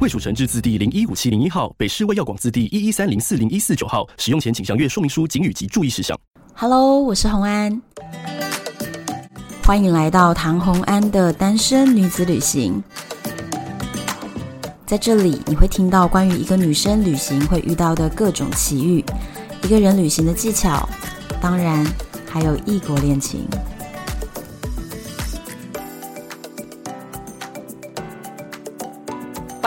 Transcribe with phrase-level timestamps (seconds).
[0.00, 4.06] 卫蜀成制字第零一五七零一号，北市卫药广字第一一三零四零一四九号。
[4.16, 6.16] 使用前请详阅说明书、警语及注意事项。
[6.54, 7.82] Hello，我是洪安。
[9.64, 12.80] 欢迎来到唐红安的单身女子旅行。
[14.86, 19.04] 在这里，你会听到关于一个女生旅行会遇到的各种奇遇，
[19.64, 20.88] 一个人旅行的技巧，
[21.40, 21.84] 当然
[22.30, 23.40] 还有异国恋情。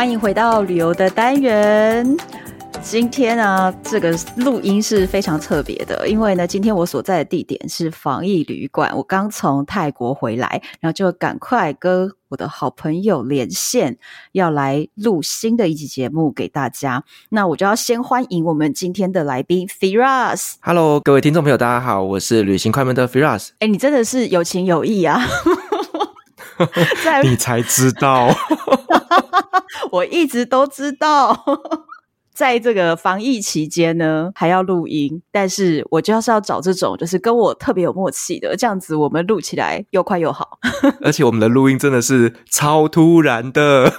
[0.01, 2.17] 欢迎回到旅游的单元。
[2.81, 8.91] 今天呢，这个录音是非常特别的，因为呢，今天我所在的地点是防疫旅馆。
[8.97, 13.95] 我刚从泰国回来，然后就赶快跟我的好朋友连线，
[14.31, 17.03] 要来录新的一集节目给大家。
[17.29, 20.53] 那我就要先欢迎我们今天的来宾 Firas。
[20.61, 23.49] Hello，各位听众朋友，大家好，我是旅行快门的 Firas。
[23.59, 25.21] 哎，你真的是有情有义啊！
[27.03, 28.33] 在你才知道，
[29.91, 31.43] 我一直都知道。
[32.33, 40.57] 在这个防疫期间呢，还要录音，但是我就是要找这种就是跟我特别有默契的，这样子我们录起来又快又好。
[41.01, 43.93] 而且我们的录音真的是超突然的。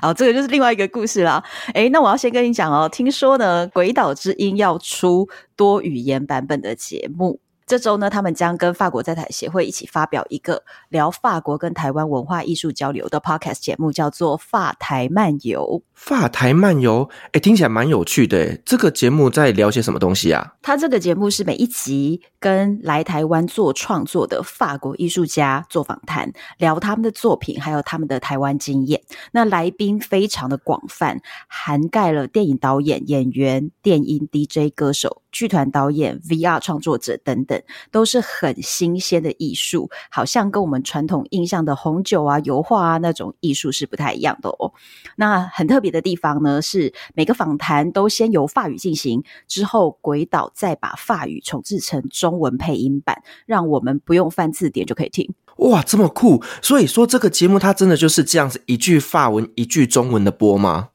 [0.00, 1.44] 好，这个就是另外一个故事啦。
[1.74, 7.38] 诶，那我要先跟你讲哦，听说呢，《鬼岛之音》要出多语言版本的节目。
[7.66, 15.82] 这周呢，他们将跟法国在台协会一起发表一个聊法国跟台湾文化艺术交流的 podcast 节目，叫做《法台漫游》。
[16.02, 18.56] 法台漫游，诶，听起来蛮有趣的。
[18.64, 20.54] 这个节目在聊些什么东西啊？
[20.60, 29.00] 他这个节目是每一集跟来台湾做创作的法国艺术家做访谈，聊他们的作品，还有他们的台湾经验。
[29.30, 35.22] 那来宾非常的广泛，涵盖了电影导演、演员、电音 DJ、歌手。
[35.32, 37.58] 剧团导演、VR 创作者等等，
[37.90, 44.74] 都是很新鲜的艺术，好像跟我们传统印象的红酒啊、油画啊那种艺术是不太一样的哦。
[45.16, 55.32] 那很特别的地方呢，是每个访谈都先由法语进行，之后鬼岛再把法语重置成中文配音版，让我们不用翻字典就可以听。
[55.58, 56.42] 哇，这么酷！
[56.62, 60.88] 所以说这个节目它真的就是这样子，一句法文一句中文的播吗？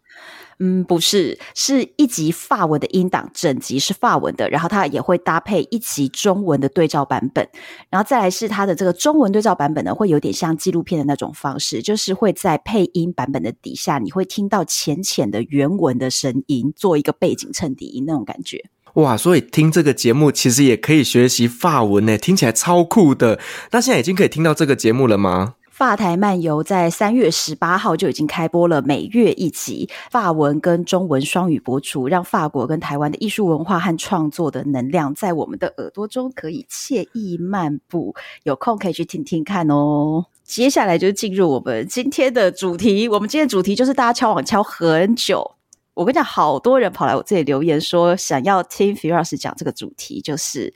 [0.59, 7.47] 嗯，不是，是一集法文的音档，整集是法文的，然后它也会搭配一集中文的对照版本，
[7.90, 18.66] 然后再来是它的这个中文对照版本呢，会有点像纪录片的那种方式，就是会在配音版本的底下，你会听到浅浅的原文的声音，做一个背景衬底音那种感觉。
[18.96, 23.40] 哇，所以听这个节目其实也可以学习法文呢，听起来超酷的。
[23.69, 25.53] 那现在已经可以听到这个节目了吗？
[25.78, 38.16] 法台漫游在三月十八号就已经开播了，每月一集，法文跟中文双语播出，让法国跟台湾的艺术文化和创作的能量在我们的耳朵中可以惬意漫步。
[38.42, 40.26] 有空可以去听听看哦。
[40.44, 45.52] 接下来就进入我们今天的主题，我们今天主题就是大家敲网敲很久，
[45.94, 50.74] 我跟你讲，好多人跑来我这里留言说想要听 Firas 讲这个主题，就是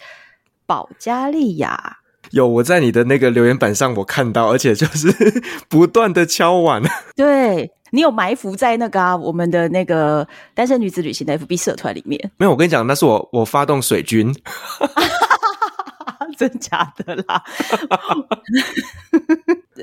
[0.68, 1.98] 保加利亚。
[2.32, 5.14] 有，我在你的那个留言板上我看到，而且就是
[5.70, 6.82] 不断的敲碗。
[7.16, 12.32] 对，你有埋伏在那个啊，我们的那个单身女子旅行的 FB 社团里面。
[12.38, 14.34] 没有，我跟你讲，那是我我发动水军。
[16.38, 17.44] 真假的啦，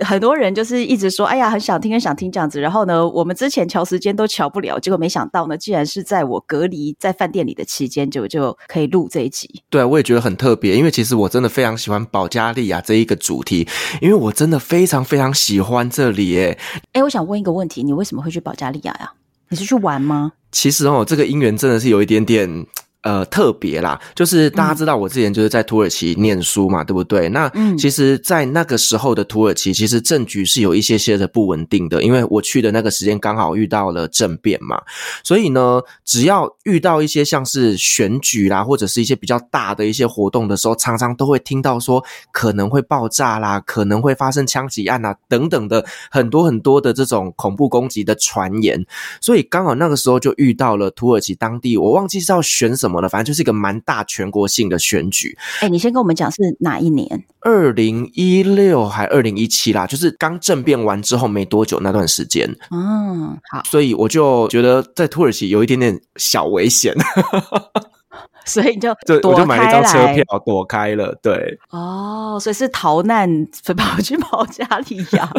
[0.04, 2.60] 很多人就是一直说，哎呀，很想听，很想听这样子。
[2.60, 9.62] 然后呢，我们之前瞧时间都瞧不了，结果没想到呢，竟然是在我隔离在饭店里的期间，就就可以录这一集。
[9.70, 13.68] 对，我也觉得很特别，因为其实我真的非常喜欢保加利亚这一个主题，
[14.00, 16.30] 因为我真的非常非常喜欢这里。
[16.30, 16.58] 耶。
[16.92, 19.12] 哎，我想问一个问题，你为什么会去保加利亚呀？
[19.48, 20.32] 你是去玩吗？
[20.52, 22.66] 其实哦，这个姻缘真的是有一点点。
[23.08, 27.26] 呃，特别啦，就是大家知道我之前就是在土耳其念书嘛，嗯、对不对？
[27.30, 34.78] 那其实，在那个时候的土耳其，其实政局是有一些些的不稳定的，因为我去的那个时间刚好遇到了政变嘛，
[35.24, 48.84] 所以呢，只要遇到一些像是选举啦，或者是一些比较大的一些活动的时候，常常都会听到说可能会爆炸啦，可能会发生枪击案啊等等的很多很多的这种恐怖攻击的传言，
[49.22, 52.97] 所以刚好那个时候就遇到了土耳其当地，我忘记是要选什么。
[52.98, 55.36] 么的，反正就是一个蛮大全国性的选举。
[55.60, 57.24] 哎，你先跟我们讲是哪一年？
[57.40, 62.48] 二零一六还二零一七啦，就是刚政变完之后没多久那段时间。
[62.70, 66.94] 嗯，好，所以我就觉得在土耳其有一点点小危险。
[68.44, 71.14] 所以你就 对，我就买了一张车票躲开了。
[71.22, 73.28] 对，哦，所以是逃难，
[73.76, 75.30] 跑去保加利亚，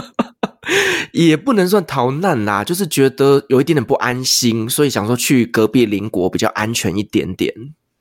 [1.12, 7.54] 也不能算逃难啦，就是觉得有一点点不安心，所以想说去隔壁邻国比较安全一点点。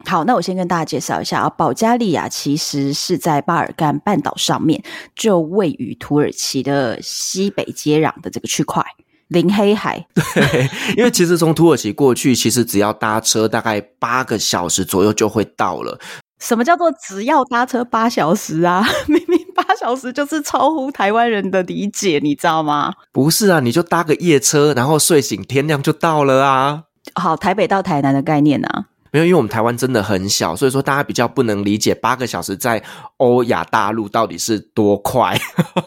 [0.05, 4.83] 好，那我先跟大家介绍一下啊，保加利亚其实是在巴尔干半岛上面，
[5.17, 8.85] 就位于土耳其的西北接壤的这个区块。
[9.29, 10.67] 临黑海，对，
[10.97, 16.01] 因为其实从土耳其过去，其实只要搭车大概八个小时左右就会到了。
[16.39, 18.85] 什么叫做只要搭车八小时啊？
[19.07, 22.95] 明明八小时就是超乎台湾人的理解，你知道吗？
[23.13, 26.85] 不是啊，你就搭个夜车，然后睡醒天亮就到了啊。
[27.15, 28.87] 好，台北到台南的概念啊。
[29.11, 32.83] 没有，因为我们台湾真的很小，所以说大家比较不能理解八个小时在
[33.17, 35.37] 欧亚大陆到底是多快。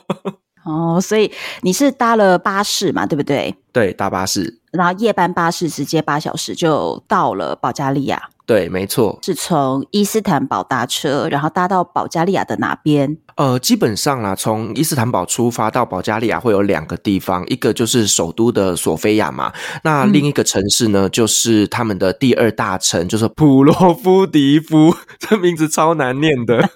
[0.66, 1.32] 哦，所以
[1.62, 3.56] 你是搭了巴士嘛，对不对？
[3.72, 8.30] 对，搭巴士，然后夜班巴士直接八小时就到了保加利亚。
[8.52, 13.16] 对，没错，是从伊斯坦堡搭车，然后搭到保加利亚的哪边？
[13.38, 19.54] 呃，基本上啦，从伊斯坦堡出发到保加利亚会有两个地方，一个就是首都的索菲亚嘛，
[19.86, 26.70] 那另一个城市呢，嗯、就是他们的第二大城，就是普罗夫迪夫， 这名字超难念的。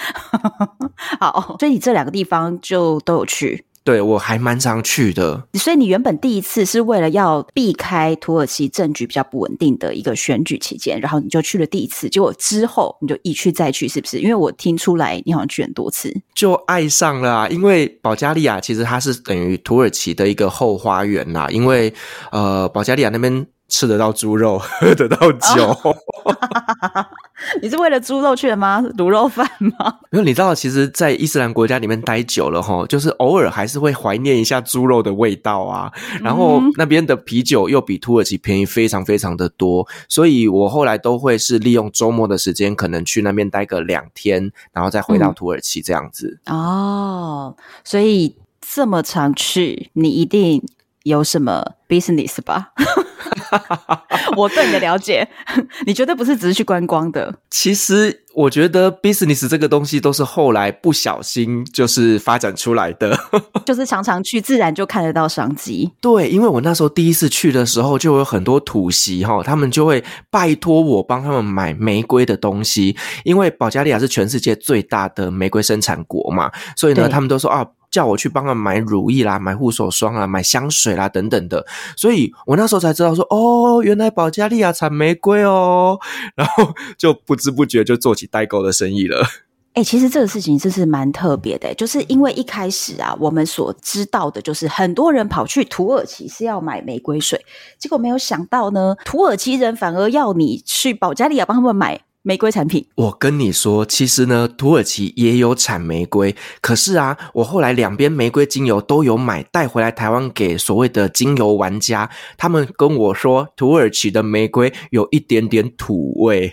[1.20, 3.66] 好，所以你这两个地方就都有去。
[3.86, 14.18] 对，我还蛮常去的，所以你原本第一次是为了要避开土耳其政局比较不稳定的一个选举期间，然后你就去了第一次，结果之后你就一去再去，是不是？
[14.18, 17.48] 因为我听出来你好像去很多次，就爱上了啊！
[17.48, 21.94] 因为保加利亚其实它是等于土耳其的一个后花园啦，因为
[22.32, 23.46] 呃，保加利亚那边。
[23.68, 25.66] 吃得到猪肉， 喝得到酒。
[25.82, 25.96] Oh.
[27.60, 28.82] 你是为了猪肉去的吗？
[28.96, 29.98] 卤肉饭吗？
[30.12, 35.92] 因为你知道，其实，在伊斯兰国家里面待久了，哈，就是偶尔还是会怀念一下猪肉的味道啊。
[36.22, 46.38] 然后那边的啤酒又比土耳其便宜非常非常的多，所以我后来都会是利用周末的时间，可能去那边待个两天，然后再回到土耳其这样子。
[46.46, 50.62] 哦，oh, 所以这么常去，你一定
[51.06, 52.72] 有什么 business 吧？
[54.36, 55.26] 我对你的了解，
[55.86, 57.32] 你绝对不是只是去观光的。
[57.48, 63.16] 其实我觉得 business 这个东西都是后来不小心就是发展出来的，
[63.64, 65.92] 就是常常去，自然就看得到商机。
[66.00, 77.64] 对，因为我那时候第一次去的时候，就有很多土席哈，他们就会拜托我帮他们买玫瑰的东西，因为保加利亚是全世界最大的玫瑰生产国嘛，所以呢，他们都说啊。
[77.96, 81.64] 叫我去帮他买乳液啦，买护手霜啊，买香水啦等等的，
[81.96, 85.98] 所以我那时候才知道说，哦，原来保加利亚产玫瑰哦，
[86.36, 89.24] 然后就不知不觉就做起代购的生意了。
[89.72, 97.42] 哎、其实这个事情真是蛮特别的，就是因为一开始啊，我们所知道的就是很多人跑去土耳其是要买玫瑰水，
[97.78, 102.05] 结果没有想到呢，土耳其人反而要你去保加利亚帮他们买。
[102.26, 116.52] 玫瑰产品，我跟你说，其实呢，土耳其也有产玫瑰，可是啊，我后来两边玫瑰精油都有买带回来台湾给所谓的精油玩家，他们跟我说，土耳其的玫瑰有一点点土味。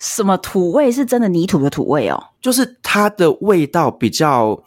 [0.00, 0.90] 什么土味？
[0.90, 2.20] 是真的泥土的土味哦？
[2.42, 4.60] 就是它的味道比较。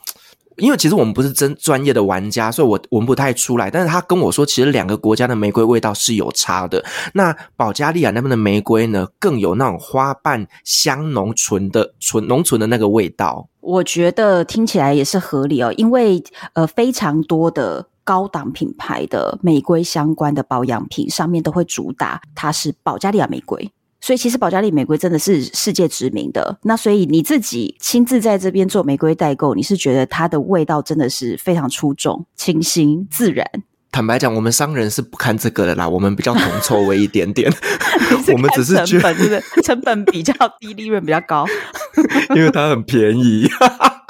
[0.57, 3.69] 因为其实我们不是真专业的玩家，所以我闻不太出来。
[3.69, 6.83] 但是他跟我说，其实两个国家的玫瑰味道是有差的。
[7.13, 13.47] 那保加利亚那边的玫瑰呢，更有那种花瓣香浓醇的醇浓醇的那个味道。
[13.59, 23.69] 我觉得听起来也是合理哦，因为呃，非常多的高档品牌的玫瑰相关的保养品上面都会主打它是保加利亚玫瑰。
[24.07, 26.57] 所以其实保加利亚玫瑰真的是世界知名的。
[26.63, 33.45] 那所以你自己亲自在这边做玫瑰代购，你是觉得它的味道真的是非常出众、清新、自然。
[33.91, 37.51] 坦白讲，我们商人是不看这个的啦，我们比较铜臭味一点点。
[38.31, 41.45] 我们只是成本是不是成本比较低，利润比较高，
[42.33, 43.49] 因为它很便宜。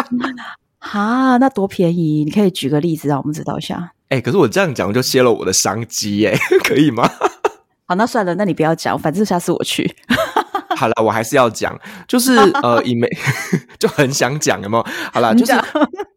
[0.78, 2.24] 哈，那多便宜？
[2.24, 3.94] 你可以举个例子让我们知道一下。
[4.10, 7.10] 哎、欸，可是我这样讲就泄露我的商机耶，可以吗？
[7.90, 9.96] 好，那算了，那你不要讲，反正下次我去。
[10.78, 13.10] 好了，我还是要讲，就是呃，以玫
[13.80, 14.86] 就很想讲，有没有？
[15.12, 15.54] 好了，就是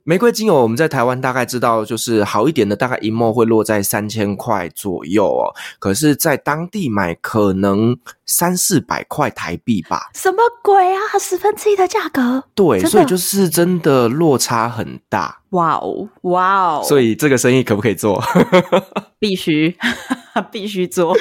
[0.05, 5.55] 玫瑰精油我们在台湾大概知道，就是好一点的，大概一墨会落在三千块左右哦。
[5.79, 10.11] 可是，在当地买可能三四百块台币吧。
[10.15, 10.99] 什么鬼啊？
[11.19, 12.43] 十分之一的价格？
[12.55, 15.41] 对，所以就是真的落差很大。
[15.51, 16.83] 哇哦，哇哦！
[16.85, 18.23] 所以这个生意可不可以做？
[19.19, 19.77] 必须，
[20.51, 21.17] 必须做。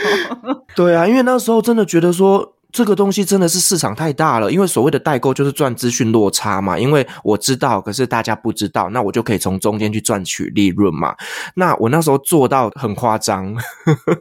[0.75, 2.55] 对啊，因为那时候真的觉得说。
[2.71, 6.77] 这个东西真的是市场太大了，因为所谓的代购就是赚资讯落差嘛。
[6.77, 11.15] 因为我知道，可是大家不知道，那我就可以从中间去赚取利润嘛。
[11.55, 13.55] 那我那时候做到很夸张，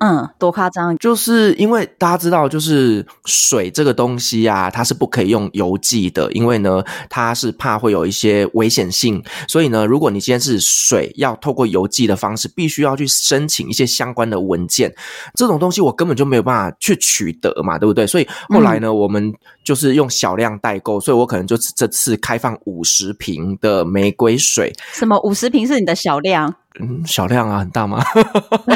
[0.00, 0.96] 嗯，多夸张？
[0.98, 9.22] 就是因为大家知道，就是水这个东西啊，它是不可以用邮寄的，因为呢，它是怕会有一些危险性。
[9.46, 14.90] 所以呢，如果你今天是水要透过邮寄的方式，必须要去申请一些相关的文件，
[15.34, 18.06] 这种东西我根本就没有办法去取得嘛，对不对？
[18.06, 18.26] 所以。
[18.49, 19.35] 后来呢，我们
[19.68, 24.72] 就是用小量代购，所以我可能就这次开放五十瓶的玫瑰水。
[24.94, 26.54] 什么五十瓶是你的小量？
[26.80, 28.00] 嗯，小量啊，很大吗？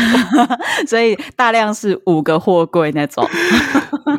[0.88, 3.25] 所以大量是五个货柜那种。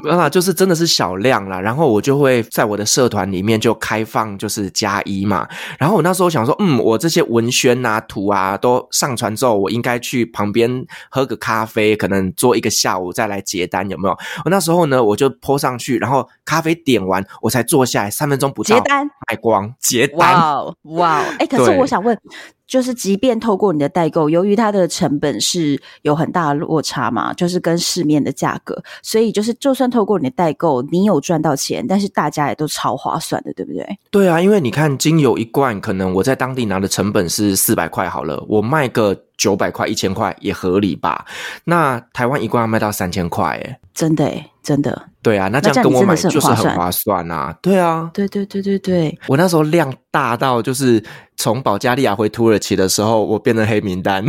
[0.10, 1.60] 啊，就是真的是小量啦。
[1.60, 5.46] 然后我就会在我的社团里面就开放，就是加一嘛。
[5.78, 14.18] 然后我那时候想说，嗯，我这些文宣啊、图啊都上传之后，我应该去旁边喝个咖啡，可能做一个下午再来结单，有没有？
[14.46, 20.34] 我那时候呢，我就 po 上去，然后咖啡点完，我才坐下来，三分钟不到，结单卖光，结单。
[20.34, 21.22] 哇哇！
[21.38, 22.18] 哎，可是我想问。
[22.66, 33.98] 就是，即便透过你的代购，由于它的成本是有很大的落差嘛，就是跟市面的价格，所以就是，就算透过你的代购，你有赚到钱，但是大家也都超划算的，对不对？
[34.10, 41.26] 对啊，因为你看，精油一罐，可能我在当地拿的成本是四百块好了，我卖个九百块、一千块也合理吧？
[41.66, 45.10] 那台湾一罐要卖到三千块，哎，真的哎，真的。
[45.22, 47.56] 对啊，那这样跟我买就是很划算啊！
[47.62, 51.04] 对啊，对对对对对，我那时候量大到就是。
[51.36, 54.24] 从保加利亚回土耳其的时候，我变成黑名单。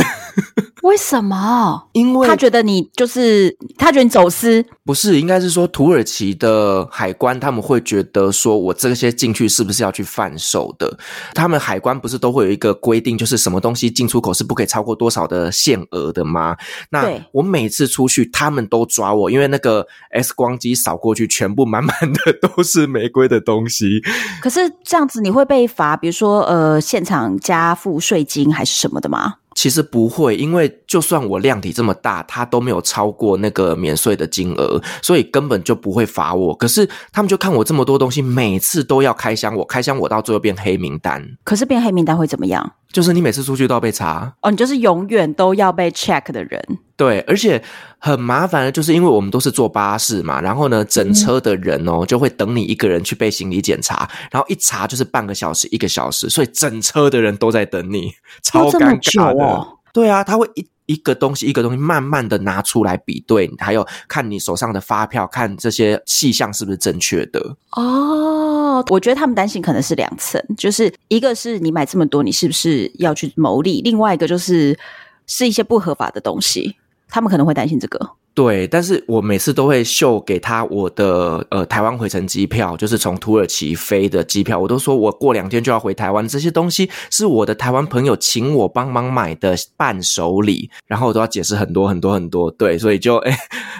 [0.85, 1.89] 为什么？
[1.93, 5.19] 因为他觉得你就是他觉得你走私，不是？
[5.19, 10.99] 应该是说土耳其的海关他们会觉得说我这些进去是不是要去贩售的？
[11.35, 16.55] 他们海关不是都会有一个规定，就是什么东西进出口是不可以超过多少的限额的吗？
[16.91, 24.03] 那我每次出去，他们都抓我，因为那个 X 光机扫过去，全部满满的都是玫瑰的东西。
[24.43, 26.75] 可是这样子你会被罚，比如说呃。
[26.85, 29.37] 现场加付税金还是什么的吗？
[29.55, 36.55] 其实不会，因为就算我量体这么大，他都没有超过那个免税的金额，所以根本就不会罚我。
[36.55, 41.25] 可是他们就看我这么多东西，每次都要开箱，我开箱我到最后变黑名单。
[41.45, 42.73] 可是变黑名单会怎么样？
[42.93, 46.63] 就是你每次出去都要被查哦，你就是永远都要被 check 的人。
[46.97, 47.61] 对，而且
[47.99, 59.45] 很麻烦的，就是因为我们都是坐巴士嘛，然后呢，整车的人哦就会等你一个人去被行李检查，然后一查就是半个小时、一个小时，所以整车的人都在等你，超尴尬的。
[59.45, 67.57] 哦、对啊，他会一一个东西一个东西慢慢的拿出来比对，还有看你手上的发票，看这些细项是不是正确的。
[67.73, 73.81] 哦，我觉得他们担心可能是两层，就是一个是你买这么多，你是不是要去牟利？
[73.83, 74.79] 另外一个就是
[75.27, 76.77] 是一些不合法的东西。
[77.09, 93.37] 他们可能会担心这个，对，但是我每次都会秀给他我的呃台湾回程机票，就是从土耳其飞的机票，我都说我过两天就要回台湾，这些东西是我的台湾朋友请我帮忙买的伴手礼，然后我都要解释很多很多很多，对，所以就 诶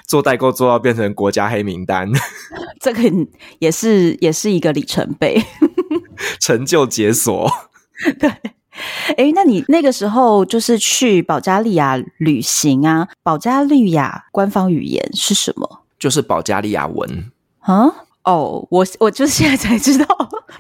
[0.07, 2.09] 做代购做到变成国家黑名单，
[2.81, 3.03] 这个
[3.59, 5.43] 也是也是一个里程碑，
[6.39, 7.51] 成就解锁，
[8.21, 8.31] 对。
[9.17, 13.09] 诶，那你那个时候就是去保加利亚旅行啊？
[13.23, 15.81] 保加利亚官方语言是什么？
[15.99, 17.85] 就是保加利亚文啊。
[18.25, 20.07] 哦，oh, 我我就是现在才知道，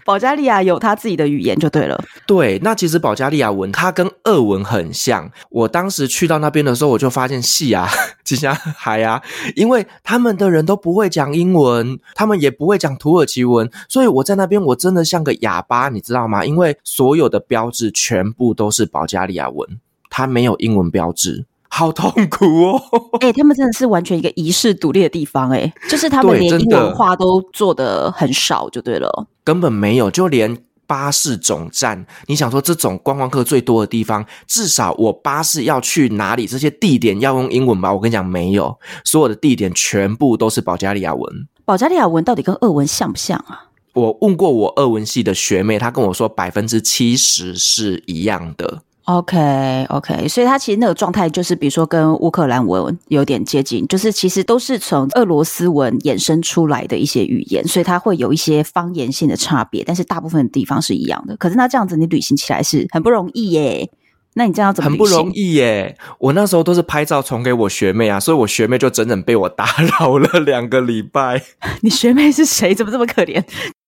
[0.04, 2.02] 保加利亚有他自己的语言就对了。
[2.26, 5.30] 对，那其实保加利亚文它跟俄文很像。
[5.50, 7.88] 我当时去到那边的时候，我就发现是啊，
[8.24, 9.22] 吉祥海啊，
[9.54, 16.44] 因为他们的人都不会讲英文，他们也不会讲土耳其文，所以我在那边我真的像个哑巴，你知道吗？
[16.44, 21.44] 因为所有的标志全部都是保加利亚文，它没有英文标志。
[21.76, 22.80] 好痛苦哦！
[23.20, 37.92] 哎、欸，他们真的是完全一个遗世独立的地方，哎，就是他们连英文化都做的很少，就对了，根本没有，就连巴士总站，你想说这种观光客最多的地方，至少我巴士要去哪里，这些地点要用英文吧？
[37.92, 41.48] 我跟你讲，没有，所有的地点全部都是保加利亚文。
[41.64, 43.70] 保加利亚文到底跟俄文像不像啊？
[43.94, 48.82] 我问过我俄文系的学妹，她跟我说百分之七十是一样的。
[49.04, 61.36] OK OK，所以它其实那个状态就是，比如说跟乌克兰文有点接近，就是其实都是从俄罗斯文衍生出来的一些语言，所以它会有一些方言性的差别，但是大部分的地方是一样的。
[61.36, 63.90] 可是那这样子你旅行起来是很不容易耶。
[64.36, 64.90] 那你这样怎么？
[64.90, 65.96] 很不容易耶。
[66.18, 69.66] 我那时候都是拍照传给我学妹啊，所以我学妹就整整被我打
[70.00, 71.40] 扰了两个礼拜。
[71.82, 72.74] 你学妹是谁？
[72.74, 73.40] 怎么这么可怜？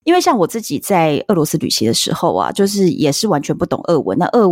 [0.04, 4.16] 因为像我自己在俄罗斯旅行的时候啊，就是也是完全不懂俄文。
[4.18, 4.46] 那俄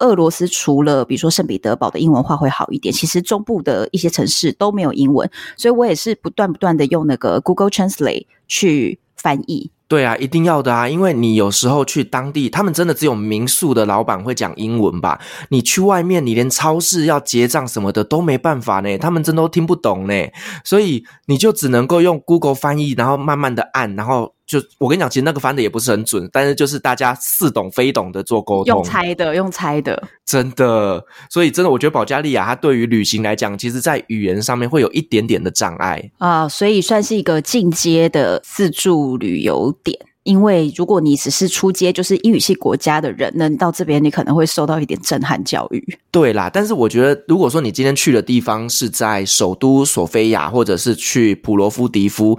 [0.00, 9.70] 俄罗斯除了比如说圣彼得堡的英文化会好一点，其实中部的一些城市都没有英文，所以我也是不断不断的用那个 Google Translate 去翻译。
[9.86, 15.20] 对啊，一定要的啊，因为你有时候去当地，他们真的只有民宿的老板会讲英文吧？
[15.48, 20.14] 你去外面，你连超市要结账什么的都没办法呢，他们真都听不懂呢，
[20.62, 36.10] 所以你就只能够用 Google 翻译，然后慢慢的按，然后就我跟你讲，其实那个翻的也不是很准，但是就是大家似懂非懂的做沟通，用猜的，用猜的，真的，所以真的，我觉得保加利亚它对于旅行来讲，其实在语言上面会有一点点的障碍。
[36.18, 45.98] 啊，所以算是一个进阶的自助旅游点，因为如果你只是出街就是英语系国家的人，那到这边你可能会受到一点震撼教育。
[46.10, 52.36] 对啦，但是我觉得，如果说你今天去的地方是在首都索菲亚，或者是去普罗夫迪夫，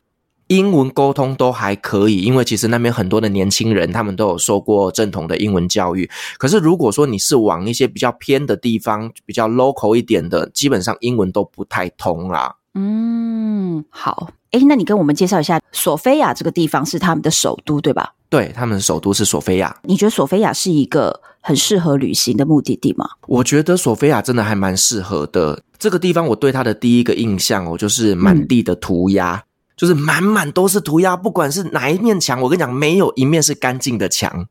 [0.52, 6.10] 英文沟通都还可以，因为其实那边很多的年轻人他们都有受过正统的英文教育。
[6.38, 12.54] 可是如果说你是往一些比较偏的地方，比较 local 一点的，基本上英文都不太通啦。
[12.74, 14.30] 嗯，好。
[14.52, 18.14] 诶，那你跟我们介绍一下索菲亚这个地方是他们的首都，对吧？
[18.30, 19.74] 对，他们的首都是索菲亚。
[19.84, 23.08] 你觉得索菲亚是一个很适合旅行的目的地吗？
[23.28, 25.64] 我觉得索菲亚真的还蛮适合的。
[25.80, 29.44] 这个地方我对它的第一个印象哦，就是满地的涂鸦，嗯、
[29.82, 34.46] 就是满满都是涂鸦，不管是哪一面墙，我跟你讲，没有一面是干净的墙。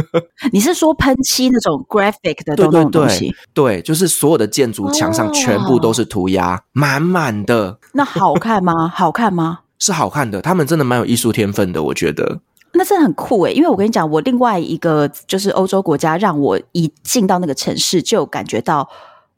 [0.52, 3.34] 你是说喷漆那种 graphic 的东西？
[3.54, 7.78] 对，就是所有的建筑墙上全部都是涂鸦，满满的。
[7.92, 8.86] 那好看吗？
[8.94, 9.60] 好看吗？
[9.78, 12.40] 是好看的，他们真的蛮有艺术天分的，我觉得。
[12.74, 18.86] 那真的很酷诶，因为我跟你讲，我另外一个就是欧洲国家，让我一进到那个城市就感觉到，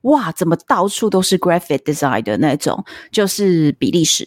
[0.01, 2.85] 哇，怎么到处都是 graphic design 的那种？
[3.13, 4.27] 就是比利时，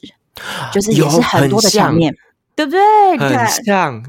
[0.72, 2.16] 就是也是很多的墙面，
[2.56, 3.18] 对不对？
[3.18, 4.04] 很像。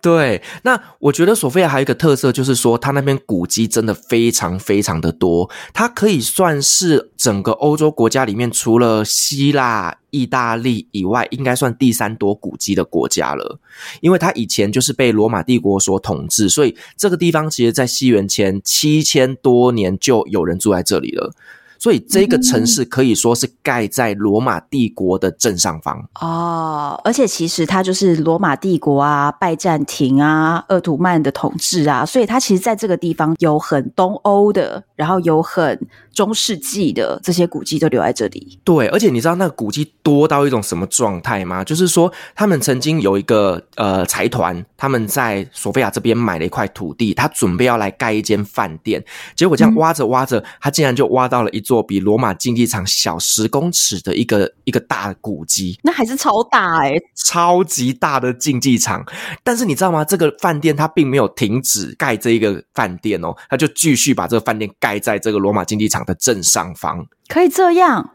[0.00, 13.58] 对，那我觉得索菲亚还有一个特色，就是说它那边古迹真的非常非常的多，它可以算是整个欧洲国家里面，除了希腊、意大利以外，应该算第三多古迹的国家了。
[14.00, 21.34] 因为它以前就是被罗马帝国所统治，所以这个地方其实在西元前七千多年就有人住在这里了。
[21.78, 35.78] 所以这个城市可以说是盖在罗马帝国的正上方哦，而且其实它就是罗马帝国啊、拜占庭啊、鄂图曼的统治啊，所以它其实在这个地方有很东欧的，然后有很
[36.12, 38.58] 中世纪的这些古迹都留在这里。
[38.64, 41.62] 对，而且你知道那个古迹多到一种什么状态吗？
[41.62, 59.04] 就是说他们曾经有一个呃财团，他们在索菲亚这边买了一块土地，他准备要来盖一间饭店，结果这样挖着挖着，他竟然就挖到了一座比罗马竞技场小十公尺的一个一个大古迹，那还是超大哎、欸，超级大的竞技场。
[59.42, 60.04] 但是你知道吗？
[60.04, 67.04] 这个饭店它并没有停止盖这一个饭店哦，它就继续把这个饭店盖在这个罗马竞技场的正上方。
[67.26, 68.14] 可以这样，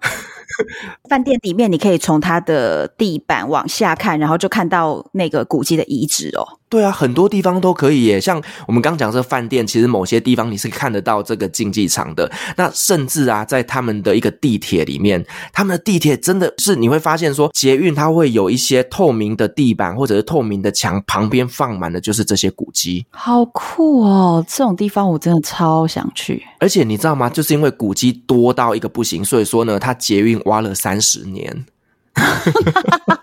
[1.09, 6.60] 饭店里面你可以从它的地板往下看，然后就看到那个古迹的遗址哦。
[6.71, 8.21] 对啊，很多地方都可以耶。
[8.21, 12.31] 像我们刚讲这个饭店，其实某些地方你是看得到这个竞技场的。
[12.55, 23.05] 那甚至啊，在他们的一个地铁里面，他们的地铁真的是你会发现说，捷运它会有一些透明的地板或者是透明的墙，旁边放满的就是这些古迹。
[23.09, 24.45] 好酷哦！
[24.47, 26.41] 这种地方我真的超想去。
[26.61, 27.29] 而且你知道吗？
[27.29, 31.65] 就是因为古迹多到一个不行，所以说呢，它捷运挖了三十年。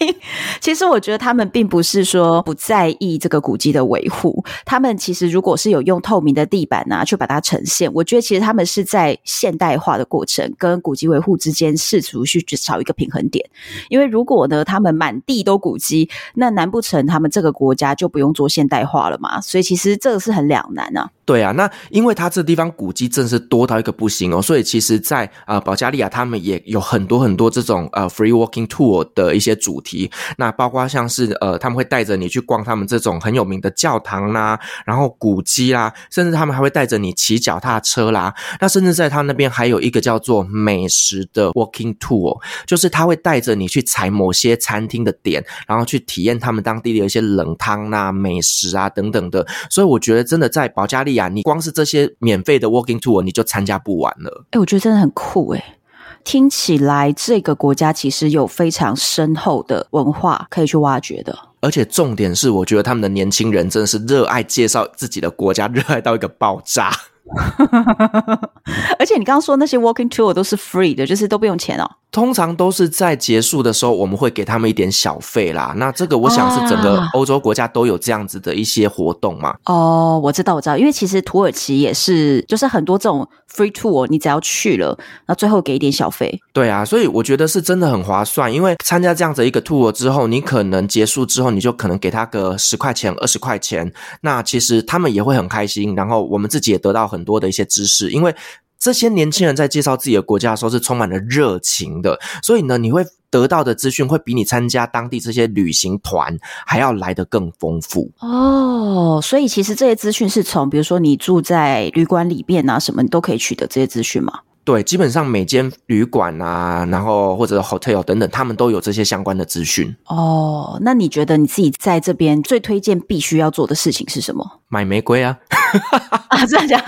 [0.60, 13.48] 其实我觉得他们并不是说不在意这个古迹的维护，他们其实如果是有用透明的地板啊去把它呈现，我觉得其实他们是在现代化的过程跟古迹维护之间试图去找一个平衡点。
[13.88, 19.40] 因为如果呢，他们满地都古迹，那难不成他们这个国家就不用做现代化了吗？
[19.40, 21.10] 所以其实这个是很两难啊。
[21.26, 29.89] 对啊，那因为它这地方古迹真是多到一个不行哦，所以其实在，在呃保加利亚他们也有很多很多这种呃 free walking tour 的一些主题。
[30.36, 38.34] 那，包括像是呃，他们会带着你去逛他们这种很有名的教堂啦，然后古迹啦，甚至他们还会带着你骑脚踏车啦。
[38.60, 49.46] 那甚至在他那边还有一个叫做美食的 walking tour，就是他会带着你去踩某些餐厅的点，然后去体验他们当地的一些冷汤啦、美食啊等等的。
[49.68, 54.44] 所以我觉得真的在保加利亚，你光是这些免费的 walking tour 你就参加不完了。
[54.50, 55.76] 哎，我觉得真的很酷哎。
[56.24, 66.92] 听起来这个国家其实有非常深厚的文化可以去挖掘的，而且重点是，我觉得他们的年轻人真的是热爱介绍自己的国家，热爱到一个爆炸。
[68.98, 71.88] 而且你刚刚说那些 walking tour 都是 free 的，就是都不用钱哦。
[72.10, 75.72] 通常都是在结束的时候，我们会给他们一点小费啦。
[75.76, 79.54] 那这个我想是整个欧洲国家都有这样子的一些活动嘛。
[79.66, 86.36] 哦，我知道，我知道，因为其实土耳其也是，就是很多这种 free tour，你只要去了，那最后给一点小费。
[86.52, 88.52] 对啊，所以我觉得是真的很划算。
[88.52, 93.92] 因为参加这样子一个 tour 之后，你可能结束之后，你就可能给他个十块钱、二十块钱。
[94.22, 98.34] 那其实他们也会很开心，然后我们自己也得到很多的一些知识，因为。
[98.82, 109.20] 这些年轻人在介绍自己的国家的时候是充满了热情的，所以呢，你会得到的资讯会比你参加当地这些旅行团还要来得更丰富哦。
[109.22, 114.40] 所以其实这些资讯是从，比如说你住在旅馆里边啊，什么你都可以取得这些资讯吗？
[114.70, 119.92] 对，基本上每间旅馆啊，然后或者 hotel 等等，他们都有这些相关的资讯。
[120.06, 124.60] 哦，那你觉得你自己在这边最推荐必须要做的事情是什么？
[124.68, 125.36] 买玫瑰啊！
[126.30, 126.80] 啊，这样讲。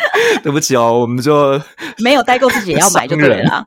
[0.42, 1.60] 对不起哦，我们就
[2.02, 3.64] 没有代购，自己也要买就对了。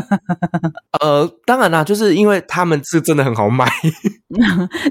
[1.00, 3.66] 呃，当然啦，就是因为他们是真的很好买。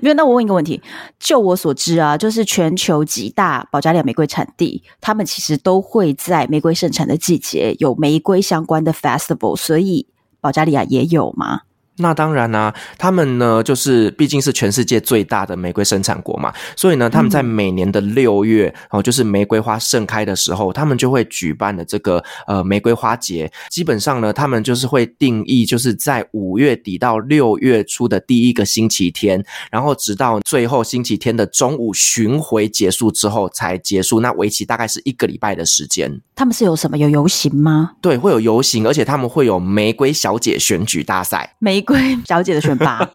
[0.02, 0.82] 因为那我问一个问题，
[1.20, 10.08] 就我所知啊，就是全球几大保加利亚玫瑰产地，他们其实都会在玫瑰盛产的季节有玫瑰相关的 festival，所以
[10.40, 11.62] 保加利亚也有吗？
[11.98, 23.52] 那当然啦、啊，他们呢，就是毕竟是全世界最大的玫瑰生产国嘛，所以呢，他们在每年的六月，哦，就是玫瑰花盛开的时候，他们就会举办的这个呃玫瑰花节。
[23.70, 34.20] 基本上呢，他们就是会定义，就是在五月底到六月初的第一个星期天，然后直到最后星期天的中午巡回结束之后才结束。
[34.20, 36.22] 那为期大概是一个礼拜的时间。
[36.36, 37.92] 他们是有什么有游行吗？
[38.02, 41.56] 对，会有游行，而且他们会有玫瑰小姐选举大赛。
[41.60, 43.10] 玫瑰小姐的选拔，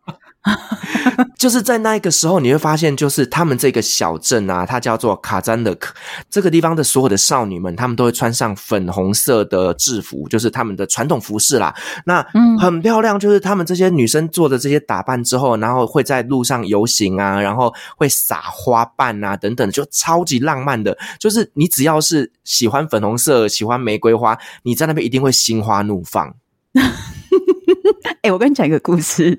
[1.39, 5.95] 就是在那个时候，你会发现，就是他们这个小镇啊，它叫做卡赞勒克，
[6.31, 11.75] 这个地方的所有的少女们，她们都会穿上粉红色的制服，就是他们的传统服饰啦。
[12.07, 12.27] 那
[12.59, 20.97] 很漂亮，就是他们这些女生做的这些打扮之后，然后会在路上游行啊，然后会撒花瓣啊等等，就超级浪漫的。
[21.19, 26.35] 就是你只要是喜欢粉红色、喜欢玫瑰花，你在那边一定会心花怒放。
[28.05, 29.39] 哎、欸，我跟你讲一个故事，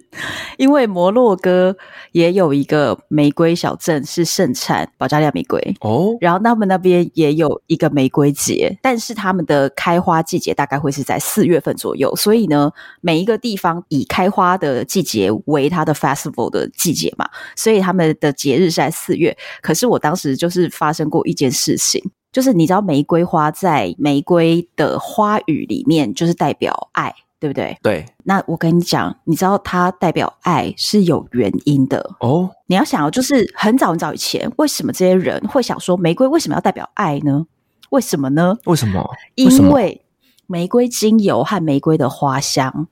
[0.58, 1.76] 因为摩洛哥
[2.12, 19.36] 也有一个玫瑰小镇是盛产保加利亚玫瑰哦，然后他们那边也有一个玫瑰节，但是他们的开花季节大概会是在四月份左右，所以呢，每一个地方以开花的季节为它的 festival 的季节嘛，所以他们的节日是在四月。
[19.62, 27.14] 可是我当时就是发生过一件事情，就是你知道玫瑰花在玫瑰的花语里面就是代表爱。
[27.44, 27.78] 对不对？
[27.84, 32.50] 对，那我跟你讲，你知道它代表爱是有原因的哦。
[32.68, 37.46] 你要想，就是很早很早以前，为什么这些人会想说玫瑰为什么要代表爱呢？
[37.90, 38.56] 为什么呢？
[38.64, 39.06] 为什么？
[39.36, 40.02] 因为
[40.48, 42.88] 玫瑰精油和玫瑰的花香，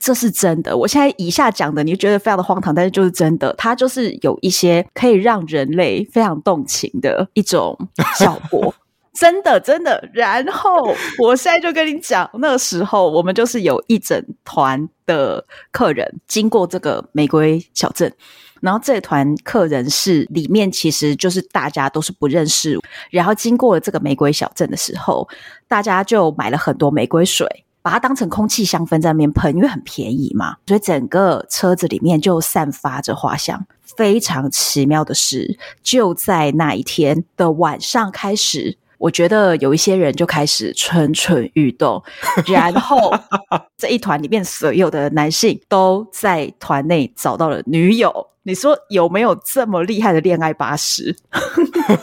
[0.00, 0.76] 这是真的。
[0.76, 7.78] 我现在以下讲的，你就觉得非常的荒唐，但是就是真的，它就是有一些可以让人类非常动情的一种
[8.18, 8.74] 效果。
[9.14, 10.08] 真的，真的。
[10.12, 18.12] 然后，我现在就跟你讲，那时候我们就是有一整团的客人经过这个玫瑰小镇，
[18.60, 22.76] 然后这团客人是里面其实就是大家都是不认识，
[23.10, 25.28] 然后经过了这个玫瑰小镇的时候，
[25.68, 27.46] 大家就买了很多玫瑰水，
[27.82, 33.64] 把它当成空气香氛在那边喷，因为很便宜嘛，所以整个车子里面就散发着花香。
[33.96, 38.76] 非常奇妙的是，就在那一天的晚上开始。
[38.98, 42.02] 我觉得有一些人就开始蠢蠢欲动，
[42.46, 43.12] 然后
[43.76, 48.28] 这一团里面所有的男性都在团内找到了女友。
[48.46, 51.16] 你说有没有这么厉害的恋爱巴士？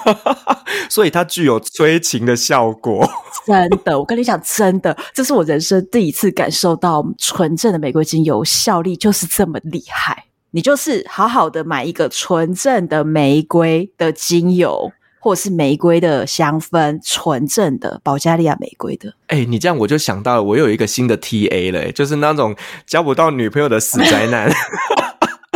[0.90, 3.08] 所以它具有催情的效果。
[3.46, 10.26] 真的，我跟你讲，真的，这是我人生第一次感受到纯正的玫瑰精油效力就是这么厉害。
[10.50, 14.92] 你就是好好的买一个纯正的玫瑰的精油。
[15.22, 19.14] 或者是玫瑰的香氛，纯正的保加利亚玫瑰的。
[19.28, 22.54] 哎、欸，你这样我就想到了，我有一个新的 TA 了、欸，就是那种
[22.86, 24.52] 交不到女朋友的死宅男。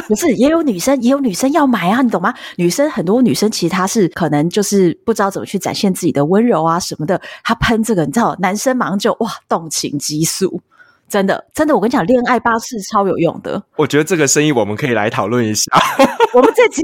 [0.08, 2.32] 不是，也有女生，也有女生要买啊，你懂吗？
[2.58, 10.62] 女生很多，女生其实她是可能就是不知道怎么去展现自己的温柔啊什么的，她喷这个，你知道，男生马上就哇，动情激素，
[11.10, 13.63] 真的，真的，我跟你讲，恋爱巴士超有用的。
[13.78, 15.63] 我觉得这个生意我们可以来讨论一下。
[16.36, 16.84] 我们这集。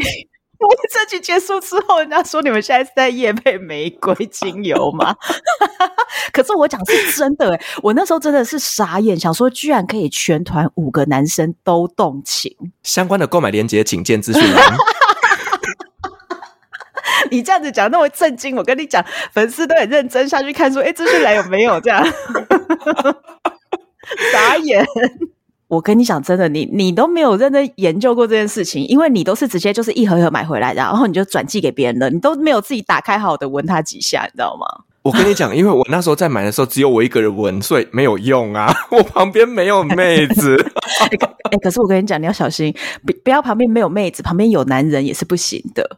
[0.61, 5.15] 我 们这集结束之后，人家说你们现在是在夜配玫瑰精油吗？
[6.31, 12.55] 可是我讲是真的诶，我那时候真的是傻眼，想说居然可以全团五个男生都动情。
[12.83, 14.77] 相关的购买链接请见资讯栏。
[17.31, 22.05] 你这样子讲那么震惊，我跟你讲，粉丝都很认真下去看说，哎，资讯栏有没有这样？
[24.31, 24.85] 傻眼。
[25.71, 34.67] 我跟你讲，真的，你你都没有认真研究过这件事情，因为你都是直接就是一盒一盒买回来的，然后你就转寄给别人了，你都没有自己打开好的闻它几下，你知道吗？
[35.01, 40.57] 我跟你讲，因为我那时候在买的时候只有我一个人闻，所以没有用啊， 我旁边没有妹子。
[40.99, 41.17] 哎、欸
[41.51, 42.75] 欸，可是我跟你讲，你要小心，
[43.07, 45.97] 不不要旁边没有妹子，旁边有男人也是不行的。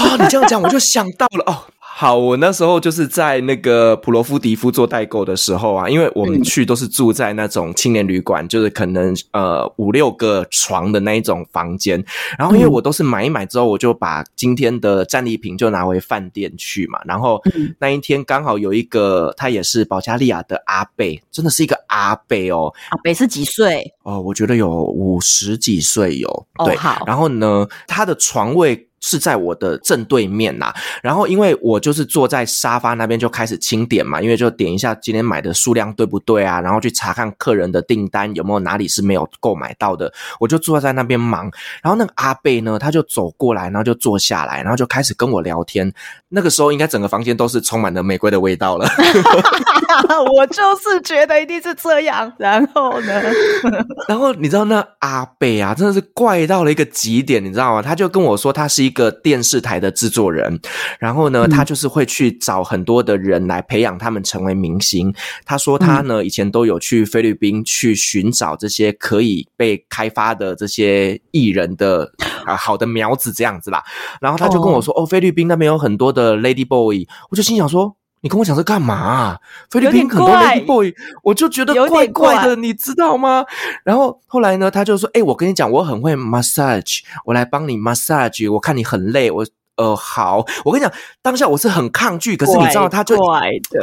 [0.00, 1.62] 哦，你这样讲，我就想到了哦。
[2.02, 12.04] 好，我那时候就是在那个普罗夫迪夫做代购的时候啊，因为我们去都是住在那种青年旅馆，嗯、就是可能呃五六个床的那一种房间。
[12.36, 16.98] 然后因为我都是买一买之后，我就把今天的战利品就拿回饭店去嘛。
[17.04, 17.40] 然后
[17.78, 22.74] 那一天刚好有一个他也是保加利亚的阿贝，真的是一个阿贝哦。
[22.90, 23.80] 阿贝是几岁？
[24.02, 26.46] 哦，我觉得有五十几岁有。
[26.64, 27.04] 对，哦、好。
[27.06, 28.88] 然后呢，他的床位。
[29.02, 40.10] 是在我的正对面呐，然后因为我就是坐在沙发那边就开始清点嘛，因为就点一下今天买的数量对不对啊，然后去查看客人的订单有没有哪里是没有购买到的，
[40.40, 41.50] 我就坐在那边忙。
[41.82, 45.92] 然后那个阿贝呢，他就走过来，然后就坐下来，然后就开始跟我聊天。
[46.28, 48.88] 那个时候应该整个房间都是充满了玫瑰的味道了。
[50.34, 52.32] 我就是觉得一定是这样。
[52.38, 53.22] 然后呢，
[54.08, 57.82] 然后你知道那阿贝啊，真的是怪到了一个极点，你知道吗？
[57.82, 60.60] 他就跟我说他是一个电视台的制作人，
[61.00, 65.12] 然后呢，他就是会去找很多的人来培养他们成为明星。
[65.44, 72.12] 他说他呢以前都有去菲律宾去寻找这些可以被开发的这些艺人的
[72.44, 73.82] 啊好的苗子这样子啦。
[74.20, 77.96] 然后他就跟我说哦，哦，菲律宾那边有很多的 Lady Boy，我就心想说。
[78.22, 79.38] 你跟我讲这干嘛啊？
[79.70, 83.44] 菲律宾很多 Lady Boy，我就觉得怪怪的，你知道吗？
[83.84, 88.50] 然后后来呢，他就说：“诶，我跟你讲，我很会 massage，我来帮你 massage。
[88.52, 93.16] 我看你很累，我。”呃，好，我跟你讲，当下我是很抗拒，可是你知道，他就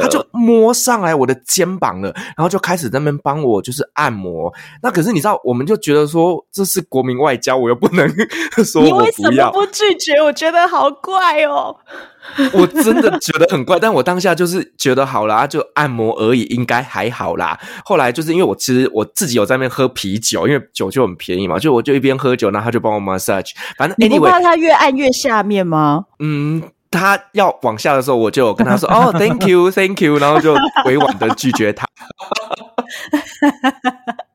[0.00, 4.52] 他就摸上来我的肩膀了，然后就开始在那边帮我就是按摩。
[4.82, 8.08] 那可是你知道，我们就觉得说这是国民外交，我又不能
[8.64, 9.00] 说我不要。
[9.00, 10.22] 你为什么不拒绝？
[10.22, 11.76] 我觉得好怪哦。
[12.52, 17.58] 我真的觉得很怪，但我当下就是觉得好啦，就按摩而已，应该还好啦。
[17.82, 23.52] 后来就是因为我其实我自己有在那边喝啤酒，因为酒就很便宜嘛，就我就一边喝酒，然后他就帮我 massage。
[23.78, 25.79] 反正 anyway，你不怕他越按越下面吗？
[26.18, 31.86] 嗯，他要往下的时候，我就跟他说：“哦，thank you，thank you。”然后就委婉的拒绝他。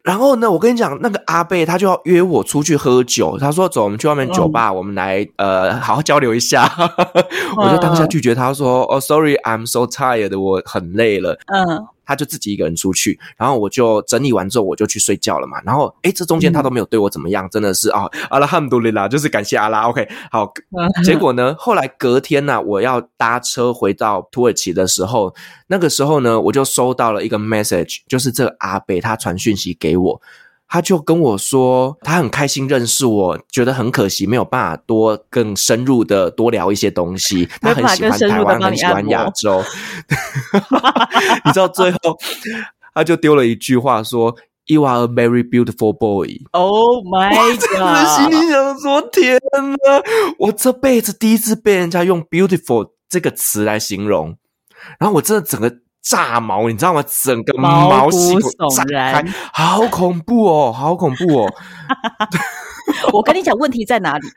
[0.03, 3.37] 然后呢，我跟你讲，那个阿贝他就要约我出去喝酒。
[3.39, 6.71] 他说：“走，我们去外面酒吧，嗯、我们来呃好好交流一下。
[7.57, 11.87] ”我就当下拒绝他说：“哦，sorry，I'm so tired，我很累了。”嗯。
[12.05, 15.61] 他就自己一个人出去，然后我就整理完之后，我就去睡觉了嘛。
[15.63, 19.81] 然后，诶，这中间他都没有对我怎么样，嗯、真的是啊，阿拉罕杜里拉，就是感谢阿拉。
[19.89, 20.51] OK，好。
[21.03, 25.33] 结果呢，后来隔天呢、啊，我要搭车回到土耳其的时候，
[25.67, 30.21] 那个时候呢，我就收到了一个 message，就是这个阿北他传讯息给我。
[30.67, 37.47] 他就跟我说，他很开心认识我，觉得很可惜没有办法多更深入的多聊一些东西。
[37.61, 39.63] 他很喜欢台湾，很喜欢亚洲。
[41.45, 41.97] 你知道最后
[42.93, 47.79] 他就丢了一句话说：“You are a very beautiful boy。” Oh my god！
[47.79, 50.01] 我心里想说：“天哪，
[50.39, 54.37] 我这辈子第一次被人家用 ‘beautiful’ 这个词来形容。”
[54.99, 55.84] 然后我真的整个。
[56.07, 57.03] 炸毛，你知道吗？
[57.23, 61.53] 整个毛细孔炸开，好恐怖哦，好恐怖哦！
[63.11, 64.27] 我跟你讲，问题在哪里？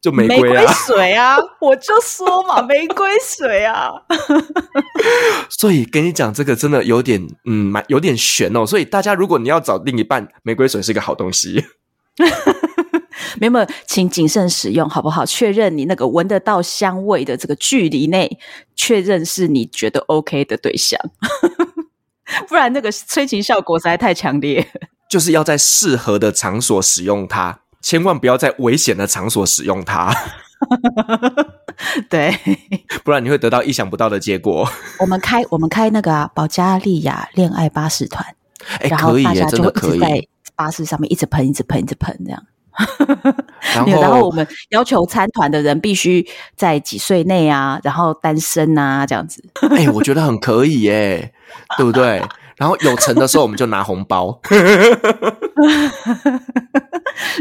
[0.00, 1.36] 就玫瑰啊，玫瑰水啊！
[1.60, 3.90] 我就说嘛，玫瑰水啊！
[5.50, 8.64] 所以跟你讲，这个真的有点，嗯，蛮有点悬哦。
[8.64, 11.66] 所以大家，如果你要找另一半，玫瑰水是一个好东西。
[13.38, 15.26] 没有，请谨慎使用，好不好？
[15.26, 18.38] 确认你那个闻得到香味的这个距离内，
[18.74, 20.98] 确认是你觉得 OK 的对象，
[22.48, 24.66] 不然那个催情效果实在太强烈。
[25.08, 30.14] 就是要在适合的场所使用它，千万不要在危险的场所使用它。
[32.08, 32.38] 对，
[33.02, 34.68] 不然你会得到意想不到的结果。
[34.98, 38.24] 我们开我们开那个啊，保加利亚恋爱巴士团，
[38.74, 42.40] 哎、欸，然后大家就会可以，在巴士上面一直喷，一直喷，一直喷这样。
[43.74, 49.42] 然后，然后我们要求参团的人必须在几岁内啊，然后单身啊，这样子。
[49.70, 51.32] 哎、欸，我觉得很可以耶，
[51.76, 52.22] 对不对？
[52.56, 54.40] 然后有成的时候，我们就拿红包。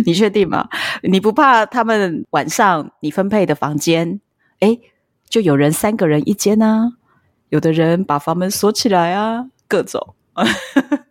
[0.06, 0.67] 你确定吗？
[1.04, 4.21] 你不怕他们晚上你分配的房间，
[4.60, 4.78] 哎，
[5.30, 6.91] 就有人三个人一间啊？
[7.49, 10.15] 有的人把房门锁起来啊，各种。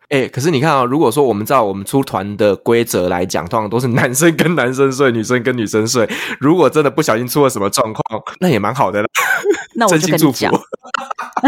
[0.08, 6.08] 哎、欸，可是你看啊、哦，如果说我们照我们出团的规则来讲，通常都是男生跟男生睡，女生跟女生睡。
[6.40, 9.08] 如果真的不小心出了什么状况，那也蛮好的啦。
[9.76, 10.50] 那我就跟你讲，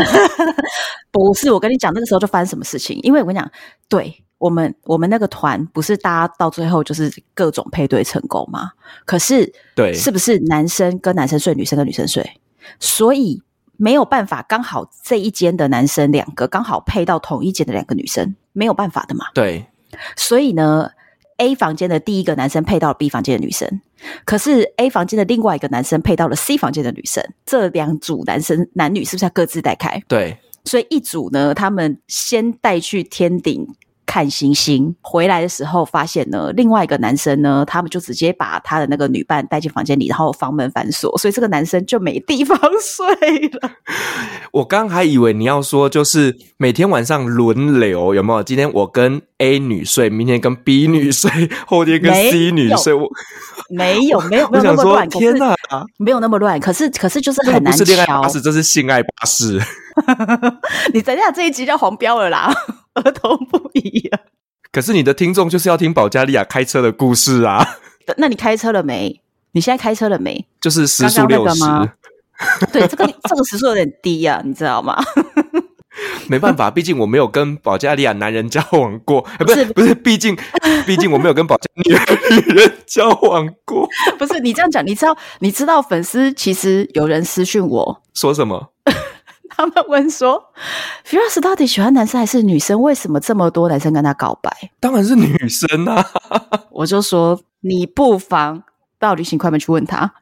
[1.11, 3.01] 不是我跟你讲，那个时候就发生什么事情？
[3.03, 3.51] 因为我跟你讲，
[3.89, 8.73] 对我们我们那个团不是大家到最后就是各种配对成功吗？
[9.07, 12.31] 可是对，是不是男生跟男生睡，女生跟女生睡？
[12.79, 13.43] 所以。
[13.83, 19.25] 没有办法，刚好这一间的男生两个刚好配到同一间的两个女生，没有办法的嘛。
[19.33, 19.65] 对，
[20.17, 20.91] 所以呢
[21.39, 23.81] ，A 房间的第一个男生配到了 B 房间的女生，
[24.27, 30.03] 可是 A 房间的另外一个男生配到了 C 房间的女生，这两组男生男女是不是要各自带开？
[30.07, 33.67] 对，所以一组呢，他们先带去天顶。
[34.11, 43.07] 看星星回来的时候，发现呢，另外一个男生呢，他们就直接把他的那个女伴带进房间里，然后房门反锁，所以这个男生就没地方睡
[43.61, 43.71] 了。
[44.51, 48.43] 我刚还以为你要说，就是每天晚上轮流，有没有？
[48.43, 51.31] 今天我跟 A 女睡，明天跟 B 女睡，
[51.69, 52.93] 后天跟 C 女睡。
[52.93, 53.09] 我
[53.69, 55.09] 没有，没有，没有那么乱。
[55.09, 55.55] 天哪，
[55.99, 56.59] 没有那么乱。
[56.59, 59.61] 可是，可是就是很难是恋爱巴士，这是性爱巴士。
[60.95, 62.53] 你等一下，这一集叫黄标了啦。
[62.95, 64.19] 儿童不宜啊！
[64.73, 67.65] 可是你的听众就是要听保加利亚开车的故事啊！
[68.19, 69.21] 那你开车了没？
[69.53, 70.47] 你现在开车了没？
[70.61, 71.93] 就是时速六十吗？
[72.73, 74.97] 对，这个这个时速有点低呀、啊，你知道吗？
[76.29, 80.37] 没办法，毕竟我没有跟保加利亚男人交往过，不是不是，毕竟
[80.87, 83.89] 毕竟我没有跟保加利亚女人交往过。
[84.19, 88.73] 不是你这样讲，你知道你知道粉丝其实有人私讯我说什么？
[89.57, 90.43] 他们问说
[91.07, 92.81] ：“Firas 到底喜欢男生还是女生？
[92.81, 96.07] 为什么这么多男生跟他告白？”当然是女生啊！
[96.71, 98.63] 我就说：“你不妨
[98.99, 100.13] 到旅行快门去问他。”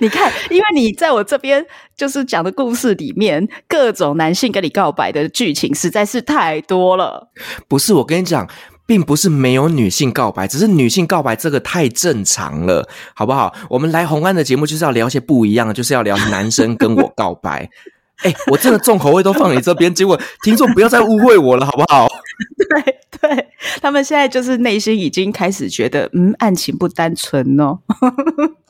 [0.00, 1.64] 你看，因为你在我这边
[1.96, 7.30] 就是讲的故事里面，各种男性跟你告白的剧情实在是太多了。
[7.68, 8.48] 不是，我跟你讲。
[8.90, 13.54] 并不是没有女性告白，只是女性告白这个太正常了，好不好？
[13.68, 17.70] 我们来红安的节目就是要聊些不一样的，就是要聊男生跟我告白。
[18.24, 22.08] 哎、欸，我真的重口味都放你这边， 结果听众不要再误会我了，好不好？
[22.68, 23.48] 对对，
[23.80, 27.78] 他们现在就是内心已经开始觉得，嗯，案情不单纯哦。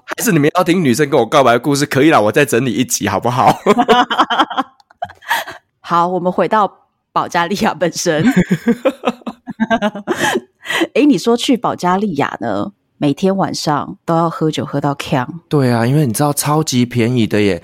[0.04, 1.87] 还是你们要听女生跟我告白的故事？
[1.87, 3.59] 可以啦，我再整理一集，好不好？
[5.80, 6.70] 好，我们回到
[7.11, 8.22] 保加利亚本身。
[10.94, 12.73] 哎，你说去保加利亚呢？
[12.99, 15.27] 每天晚上都要喝酒喝到锵。
[15.49, 17.62] 对啊，因为你知道超级便宜的耶。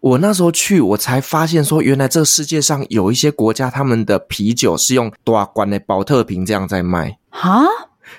[0.00, 7.18] 我那时候去，我才发现说，原来这世界上有一些国家，他们的啤酒是用大罐的保特瓶这样在卖。
[7.28, 7.66] 哈，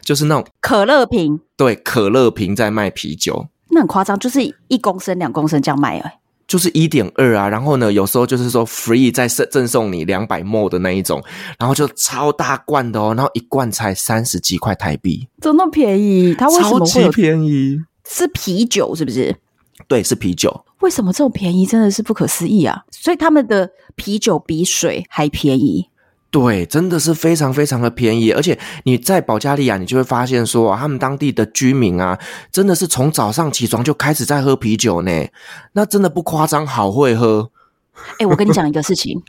[0.02, 1.39] 就是那种可乐瓶。
[1.58, 6.18] 对，可乐瓶在卖啤酒，那很夸张，就是一公升、两公升这样卖哎。
[6.50, 11.24] 就是一点二啊，然后呢，有时候就是说 free 再赠送你两百 ml 的那一种，
[11.60, 16.34] 然后就超大罐的哦，然后一罐才三十几块台币，怎么那么便宜？
[16.34, 17.80] 它为什么会超级便宜？
[18.10, 19.36] 是啤酒是不是？
[19.88, 20.66] 对，是啤酒。
[20.80, 21.66] 为什么这么便宜？
[21.66, 22.84] 真的是不可思议啊！
[22.90, 25.90] 所以他们的啤酒比水还便宜。
[26.32, 32.20] 对，真的是非常非常的便宜，而且你在保加利亚，你就会发现说，他们当地的居民啊，
[32.52, 35.12] 真的是从早上起床就开始在喝啤酒呢，
[35.74, 37.50] 那真的不夸张，好会喝。
[38.20, 39.24] 哎、我跟你讲一个事情，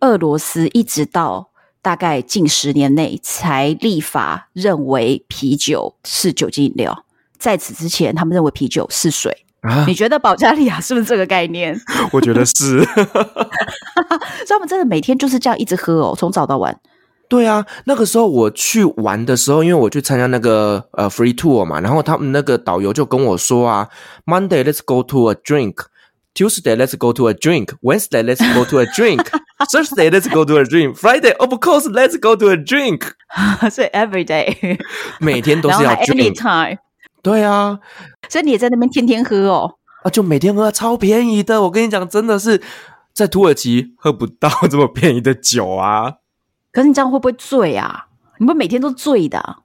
[0.00, 1.50] 俄罗斯一直到
[1.82, 7.04] 大概近十年内才立法认为啤酒是酒精饮料，
[7.38, 9.45] 在此之前，他们认为啤酒是水。
[9.62, 11.76] 啊、你觉得保加利亚是不是这个概念？
[12.12, 12.86] 我觉得是，所以
[14.48, 16.78] 他们真的每天就是这样一直喝哦，从早到晚。
[17.28, 23.88] 对啊，那个时候我去玩的时候，因为我去参加那个呃 free tour 嘛，然后他们那个导游就跟我说啊
[24.24, 30.08] ，Monday let's go to a drink，Tuesday let's go to a drink，Wednesday let's go to a drink，Thursday
[30.08, 33.02] let's go to a drink，Friday of course let's go to a drink，
[33.72, 34.78] 所以 every day
[35.18, 36.78] 每天都是要 drink。
[37.26, 37.80] 对啊，
[38.28, 39.78] 所以你也在那边天天喝哦？
[40.04, 41.60] 啊，就每天喝，超便宜的。
[41.62, 42.62] 我跟你讲，真的是
[43.12, 46.18] 在土耳其喝不到这么便宜的酒啊。
[46.70, 48.06] 可是你这样会不会醉啊？
[48.38, 49.56] 你不每天都醉的哦？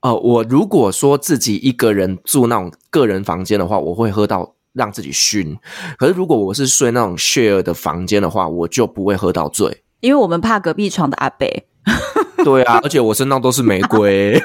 [0.00, 5.54] 呃，我如果说自己一个人住那种个人房间的话，我会喝到让自己熏。
[5.98, 11.46] 可是如果我是睡那种 share 的房间的话，我就不会喝到醉，因为我们怕隔壁床的阿伯。
[12.44, 14.34] 对啊，而且我身上都是玫瑰。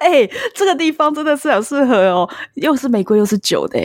[0.00, 3.78] 哎、欸，这个地方真的是很适合哦，又是玫瑰又是酒的。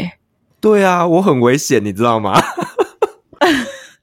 [0.61, 2.33] 对啊，我很危险，你知道吗？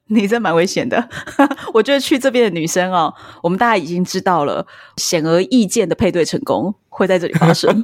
[0.09, 1.07] 你这蛮危险的，
[1.73, 4.65] 我觉得去这边的女生哦，我们大家已经知道了，
[4.97, 7.69] 显而易见的配对成功会在这里发生。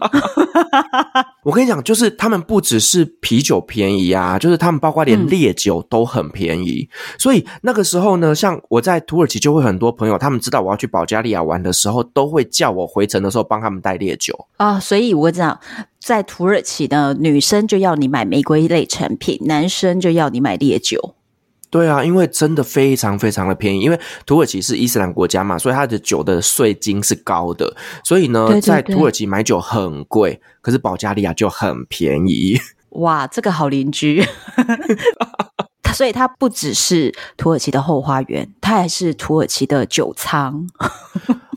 [1.43, 6.89] 我跟你讲，就是他们不只是啤酒便宜啊，就是他们包括连烈酒都很便宜。
[6.91, 14.79] 嗯、所以那个时候呢，像我在土耳其就会很多朋友，他们知道我要去保加利亚玩的时候，都会叫我回程的时候帮他们带烈酒啊。
[14.79, 15.59] 所以我讲，
[15.99, 21.13] 在土耳其呢女生就要你买玫瑰类产品，男生就要你买烈酒。
[21.69, 32.59] 对啊，因为真的非常非常的便宜，因为土耳其是伊斯兰国家嘛，所以它的酒的税金是高的，所以呢，对对对，在土耳其买酒很贵，可是保加利亚就很便宜。
[32.91, 34.23] 哇，这个好邻居，
[35.93, 40.67] 所以它不只是土耳其的后花园，它还是土耳其的酒仓。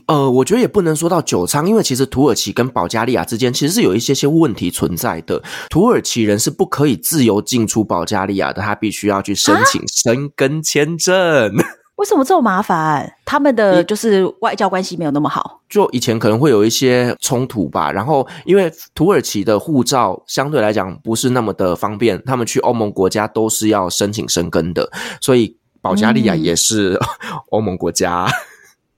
[0.09, 5.39] 呃，我觉得也不能说到酒仓，因为其实土耳其跟保加利亚之间其实是有一些些问题存在的。
[5.69, 11.55] 土耳其人是不可以自由进出保加利亚的，他必须要去申请申根签证。
[11.97, 13.13] 为什么这么麻烦？
[13.23, 17.91] 他们的就是外交关系没有那么好，就以前可能会有一些冲突吧。
[17.91, 24.89] 然后因为土耳其的护照相对来讲不是那么的方便，他们去欧盟国家都是要申请申根的，
[25.21, 26.97] 所以保加利亚也是
[27.51, 28.25] 欧盟国家。
[28.25, 28.48] 嗯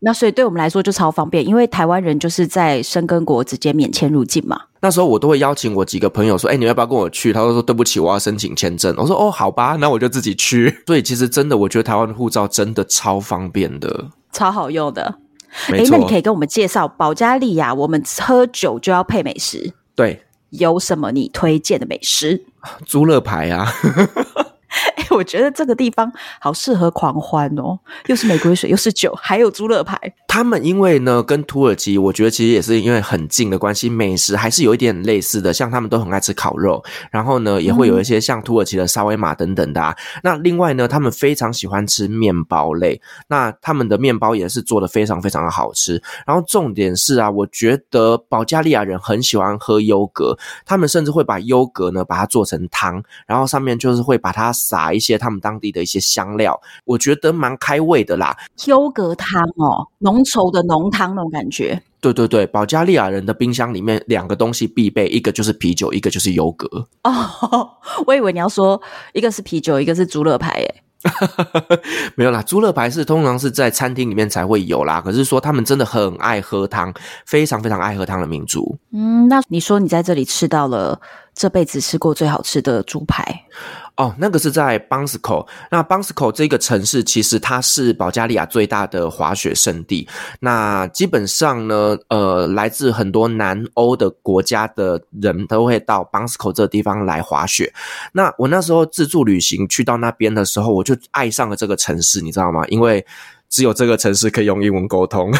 [0.03, 4.59] 那所以对我们来说就超方便，因为台湾人就是在申根国直接免签入境嘛。
[4.81, 10.75] 那时候我都会邀请我几个朋友说：“哎、欸，你要不要跟我去？”他说：“说对不起，我要申请签证。”我说：“哦，好吧，那我就自己去。
[10.87, 15.19] ”所以其实真的，我觉得台湾的护照真的超方便的，超好用的。
[15.67, 22.43] 哎、欸，那你可以跟我们介绍保加利亚，我们喝酒就要配美食，对，有什么你推荐的美食？
[22.87, 23.71] 猪肋排啊。
[24.95, 29.99] 哎，我觉得这个地方好适合狂欢哦，又是玫瑰水，又是酒，还有猪肋排。
[30.27, 35.51] 他们因为呢，跟土耳其，我觉得其实也是因为很近的关系，美食还是有一点类似的。
[35.53, 39.95] 像他们都很爱吃烤肉，然后呢，也会有一些像土耳其的沙威玛等等的啊。
[40.15, 40.21] 嗯。
[40.23, 46.01] 那另外呢，他们非常喜欢吃面包类，那他们的面包也是做的非常非常的好吃。
[46.25, 58.35] 然后重点是啊，我觉得保加利亚人很喜欢喝优格，他们甚至会把优格呢把它做成汤，然后上面就是会把它撒一些他们当地的一些香料，我觉得蛮开胃的啦。
[58.65, 60.21] 优格汤哦，浓。
[60.31, 66.87] 稠的浓汤那种感觉，对对对，保加利亚人的冰箱里面两个东西必备，一个就是啤酒，一个就是优格。
[67.03, 67.69] 哦，
[68.07, 68.81] 我以为你要说
[69.11, 70.83] 一个是啤酒，一个是猪肋排，耶。
[72.15, 75.01] 没有啦，猪肋排是通常是在餐厅里面才会有啦。
[75.01, 76.93] 可是说他们真的很爱喝汤，
[77.25, 78.77] 非常非常爱喝汤的民族。
[78.93, 81.01] 嗯，那你说你在这里吃到了
[81.41, 83.23] 这辈子吃过最好吃的猪排？
[83.95, 85.43] 哦，那个是在邦斯科。
[85.71, 90.07] 那邦斯科这个城市其实它是保加利亚最大的滑雪胜地。
[90.39, 97.73] 那基本上呢，呃，来自很多南欧的国家的人都会到邦斯科这个地方来滑雪。
[98.13, 102.63] 那我那时候自助旅行去到那边的时候，我就爱上了这个城市，你知道吗？
[102.67, 103.03] 因为
[103.51, 105.31] 只有这个城市可以用英文沟通。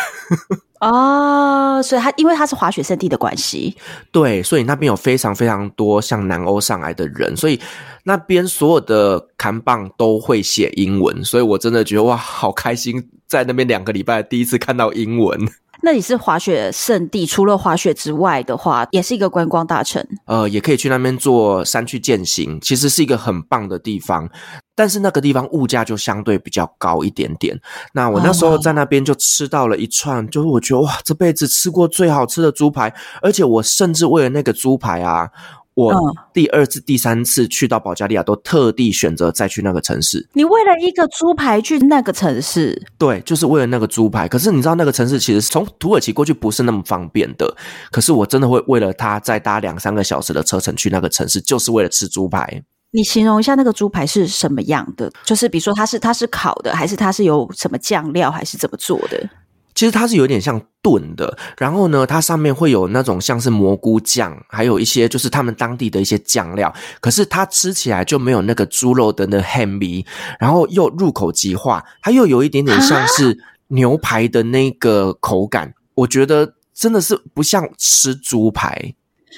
[0.81, 3.75] 哦，所以它因为它是滑雪圣地的关系，
[4.11, 7.59] 对，所以那边有非常非常多像南欧上来的人，所以
[8.03, 15.39] 那边所有的看棒都会写英文，所以我真的觉得哇，好开心，在那边两个礼拜第一次看到英文。
[15.83, 20.05] 那里是滑雪圣地，除了滑雪之外的话，也是一个观光大城。
[20.25, 24.29] 呃，也可以去那边做山区健行，其实是一个很棒的地方。
[24.75, 27.59] 但是那个地方物价就相对比较高一点点。
[27.93, 35.29] 那我那时候在那边就吃到了一串，就是我觉得哇，这辈子吃过最好吃的猪排，而且我甚至为了那个猪排啊。
[35.73, 35.93] 我
[36.33, 40.27] 第二次、第三次去到保加利亚，都特地选择再去那个城市。
[40.33, 42.81] 你为了一个猪排去那个城市？
[42.97, 44.27] 对，就是为了那个猪排。
[44.27, 47.55] 可是你知道那个城市其实从土耳其过去不是那么方便的。
[47.89, 52.61] 可是我真的会为了它再搭两三个小时的车程去那个城市，就是为了吃猪排。
[52.93, 55.09] 你形容一下那个猪排是什么样的？
[55.23, 59.29] 就是比如说它是它是烤的，还是它是有什么酱料，还是怎么做的？
[59.73, 66.73] 其实它是有点像炖的，然后呢，它上面会有那种像是蘑菇酱，还有一些就是他们当地的一些酱料。
[66.99, 70.05] 可是它吃起来就没有那个猪肉的那个咸味，
[70.39, 75.67] 然后又入口即化，它又有一点点像是牛排的那个口感。
[75.67, 78.93] 啊、我觉得真的是不像吃猪排，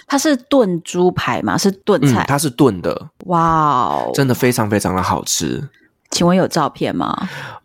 [0.07, 1.57] 它是炖猪排吗？
[1.57, 2.23] 是炖菜？
[2.23, 3.09] 嗯、它是炖的。
[3.25, 5.69] 哇哦，真的非常非常的好吃。
[6.13, 7.13] 请问有照片吗？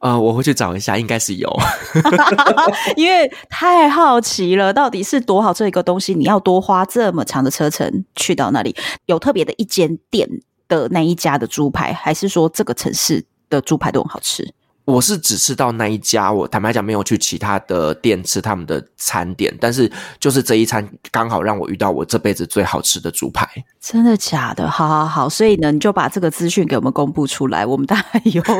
[0.00, 1.54] 呃，我会去找一下，应该是有，
[2.96, 8.74] 因为太好奇了，到底是多好吃一个东西，你要多花这么长的车程去到那里？
[9.06, 10.28] 有特别的一间店
[10.66, 14.52] 的那一家的猪排，还是说这个城市的猪排都很好吃？
[14.88, 23.46] 我是只吃到那一家，我坦白讲没有去其他的店吃他们的餐点，但是就是这一餐刚好让我遇到我这辈子最好吃的猪排。
[23.78, 24.66] 真的假的？
[24.70, 28.54] 好好好，所以呢，你就把这个资讯给我们公布出来，我们大概以后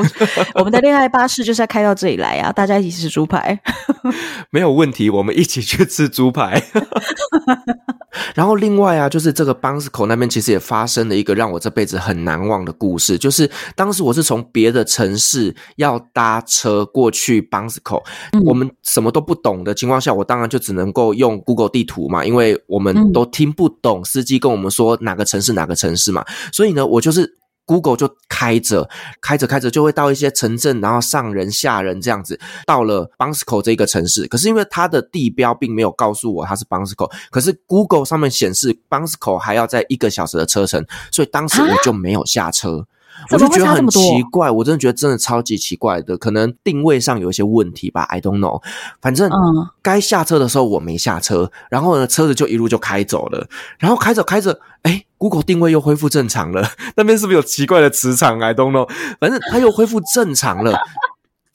[0.57, 3.59] 我们的恋爱巴士就是要开到这里来啊，大家一起吃猪排，
[4.53, 6.63] 没有问题，我们一起去吃猪排。
[8.35, 18.03] 然后另外啊，就是这个邦斯口那边其实也发生了一个让我这辈子很难忘的故事，就是当时我是从别的城市要搭车过去 b a n s c o，
[18.45, 27.37] 我们什么都不懂的情况下，我当然就只能够用 Google 地图嘛，因为我们都听不懂司机跟我们说哪个城市哪个城市嘛，所以呢，我就是。
[27.69, 28.89] Google 就开着，
[29.21, 34.27] 开着开着就会到一些城镇，然后上人下人这样子，到了 Bansco 这个城市。
[34.27, 42.87] 可是因为它的地标并没有告诉我它是 Bansco，，可是 Google 上面显示 Bansco 还要在一个小时的车程，所以当时我就没有下车。
[43.31, 48.63] 我就觉得很奇怪，我真的觉得真的超级奇怪的，可能定位上有一些问题吧，I don't know。
[49.01, 49.31] 反正
[49.83, 53.47] 该下车的时候我没下车，然后呢，车子就一路就开走了，
[53.79, 56.67] 然后开着开着，哎，Google 定位又恢复正常了，
[56.97, 58.89] 那边是不是有奇怪的磁场？I don't know。
[59.21, 60.79] 反正它又恢复正常了。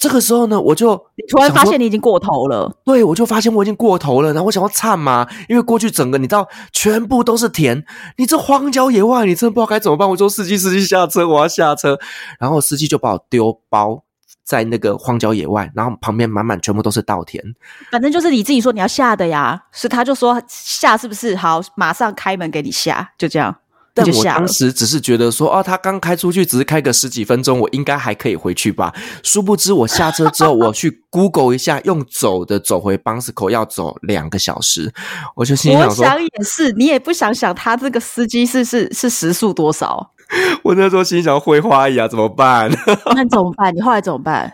[0.03, 2.69] 这个时候呢，我就你突然发现你已经过头了。
[2.83, 4.33] 对，我就发现我已经过头了。
[4.33, 7.81] 然后我想要颤嘛，因为过去整个你知道，全部都是田，
[8.17, 10.09] 你这荒郊野外，你真的不知道该怎么办。
[10.09, 11.97] 我说司机，司机下车，我要下车。
[12.37, 14.03] 然后司机就把我丢包
[14.43, 17.41] 在那个荒郊野外，然后旁边满满全部都是稻田。
[17.89, 21.33] 反正就是你自己说你要下的呀，是他就说下是不是？
[21.33, 23.55] 好，马上开门给你下，就这样。
[23.93, 28.91] 但我当时只是觉得说，哦，他刚开出去，只是开个十几分钟，我应该还可以回去吧。
[29.21, 34.91] 殊不知，我下车之后，我去 Google 一下，用走的走回 Bansco 要走两个小时。
[35.35, 40.11] 我就心想说，我想也是，你也不想想他这个司机是是是时速多少？
[40.63, 42.71] 我那时候心想会花呀，怎么办？
[43.15, 43.75] 那怎么办？
[43.75, 44.51] 你后来怎么办？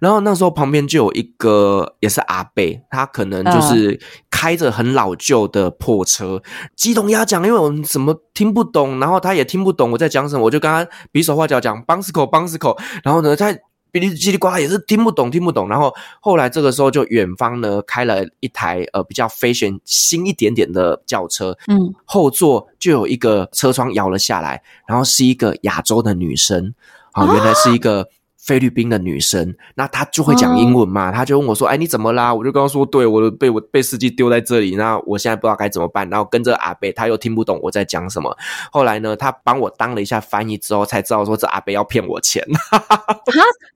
[0.00, 6.42] 然后那时候旁边就有一个也是阿伯，他可能就是开着很老旧的破车，
[6.74, 13.52] 鸡同鸭讲，因为我们什么听不懂，然后他也听不懂我在讲什么，我就跟他比手画脚讲邦斯口邦斯口，然后呢他
[13.92, 26.72] 哔哩叽里呱啦也是听不懂听不懂，然后后来这个时候就远方呢开了一台呃比较 fashion 新一点点的轿车，嗯，后座就有一个车窗摇了下来，然后是一个亚洲的女生，
[27.12, 28.08] 啊，原来是一个。
[28.42, 31.12] 菲律宾的女生，那她就会讲英文嘛？
[31.12, 38.34] 她、哦、就问我说：“哎，你怎么啦？”我就跟她说：“对，我被我被司机丢在这里，那我现在不知道该怎么办。”然后跟着阿贝，他又听不懂我在讲什么。
[38.72, 42.42] 后来呢，他帮我当了一下翻译之后，才知道说这阿贝要骗我钱。
[42.70, 42.82] 哈，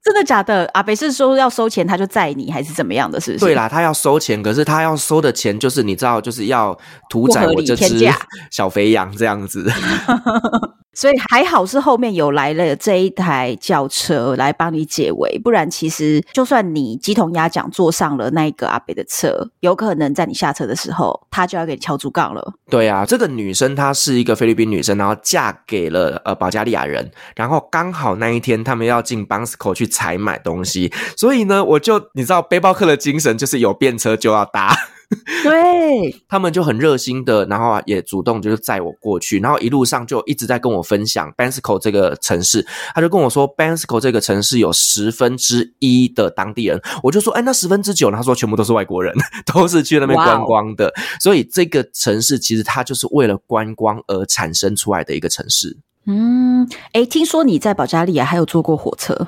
[0.03, 0.69] 真的假的？
[0.73, 3.21] 阿贝是说要收钱，他就载你，还是怎么样的？
[3.21, 3.45] 是不是？
[3.45, 6.77] 对啦，他要收钱，可是他要收的钱就是你知道，就是要
[7.09, 8.09] 屠宰我这只
[8.49, 9.71] 小肥羊这样子。
[10.95, 22.53] 所以还好是后面有来了这一台轿车来帮你解围，不然其实就算你鸡同鸭讲坐上了那个阿北的车，有可能在你下车的时候，他就要给你敲竹杠了。
[22.69, 34.73] 对啊，这个女生她是一个菲律宾女生，然后嫁给了呃保加利亚人，然后刚好那一天他们要进 Bansko 去采买东西，所以呢，我就你知道背包客的精神就是有便车就要搭。
[35.43, 48.17] 对，他们就很热心的，然后啊也主动就是载我过去，然后一路上就一直在跟我分享 Bansko 这个城市，他就跟我说 Bansko 这个城市有十分之一的当地人，我就说哎，那十分之九呢？
[48.17, 49.13] 他说全部都是外国人，
[49.45, 55.77] 都是去那边观光的所以这个城市其实它就是为了观光而产生出来的一个城市。
[56.07, 59.27] 嗯，哎，听说你在保加利亚还有坐过火车？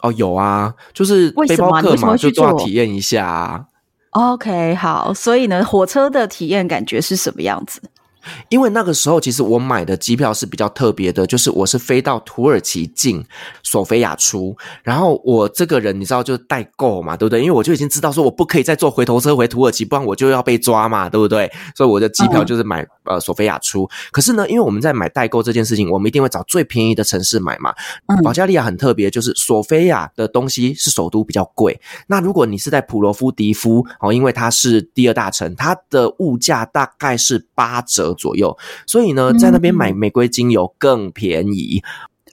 [0.00, 3.64] 哦，有啊，就是背包客嘛，就都要体验一下啊。
[4.10, 7.80] OK，好，所以呢，火车的体验感觉是什么样子？
[8.50, 13.24] 因为那个时候，其实我买的机票是比较特别的，就是我是飞到土耳其进，
[13.62, 14.54] 索菲亚出。
[14.82, 17.40] 然后我这个人，你知道，就代购嘛，对不对？
[17.40, 21.50] 因为我就已经知道说，我不可以再坐回头车回土耳其，不然我就要被抓嘛，对不对？
[21.74, 23.88] 所以我的机票就是买、嗯、呃索菲亚出。
[24.10, 27.72] 可是呢，因为我们在买代购这件事情，我们一定会找最便宜的城市买嘛。
[28.06, 31.80] 嗯、保加利亚很特别，就是索菲亚的东西是首都比较贵。
[32.08, 38.14] 那如果你是在普罗夫迪夫哦，因为它是第二大城，它的物价大概是八折。
[38.18, 41.84] 左右，所以呢，在那边买玫瑰精油更便宜。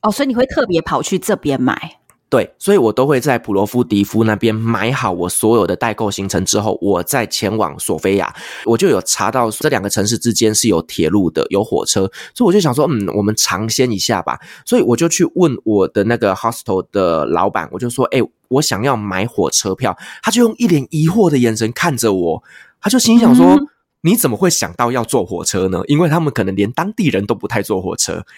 [0.01, 1.99] 哦，所以你会特别跑去这边买？
[2.28, 8.36] 对，所以我都会在普罗夫迪夫那边买好我所有的代购行程之后，我再前往索菲亚。
[8.65, 14.39] 我就有查到这两个城市之间是有铁路的，有火车，所以我就想说，嗯，我们尝鲜一下吧。
[14.65, 18.19] 所以我就去问我的那个 hostel 的老板，我就说，哎，
[18.49, 19.95] 我想要买火车票。
[20.21, 22.43] 他就用一脸疑惑的眼神看着我，
[22.82, 23.67] 他就心想说，嗯、
[24.01, 25.82] 你怎么会想到要坐火车呢？
[25.86, 28.26] 因为他们可能连当地人都不太坐火车。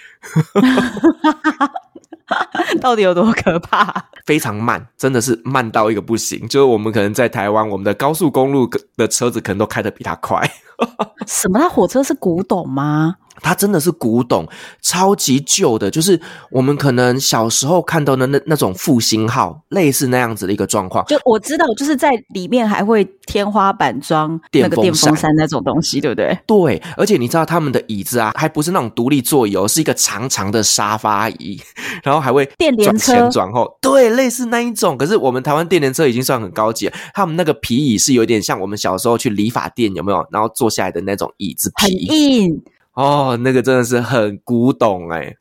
[2.82, 3.94] 到底有多可怕？
[4.26, 6.48] 非常慢，真的是慢到一个不行。
[6.48, 10.50] 就是我们可能在台湾，我们的高速公路的车子可能都开得比它快。
[11.26, 11.60] 什么？
[11.60, 13.16] 它火车是古董吗？
[13.42, 14.48] 它真的是古董，
[14.82, 16.20] 超级旧的，就是
[16.52, 21.06] 我们可能小时候看到的那那种复兴号，类似那样子的一个状况。
[21.06, 26.38] 就我知道，就是在里面还会天花板装那个电风扇那种东西，对不对？
[26.46, 31.60] 对，而且你知道他们的椅子啊，还不是那种独立座椅哦，是一个长长的沙发椅，
[32.04, 34.98] 然后还会电联车转前转后，对，类似那一种。
[34.98, 40.26] 可是我们台湾电联车已经算很高级了，他们那个皮椅是有点像我们小时候去理发店有没有？
[40.32, 42.64] 然后坐下来的那种椅子皮，很硬。
[42.98, 45.36] 哦，那个真的是很古董哎！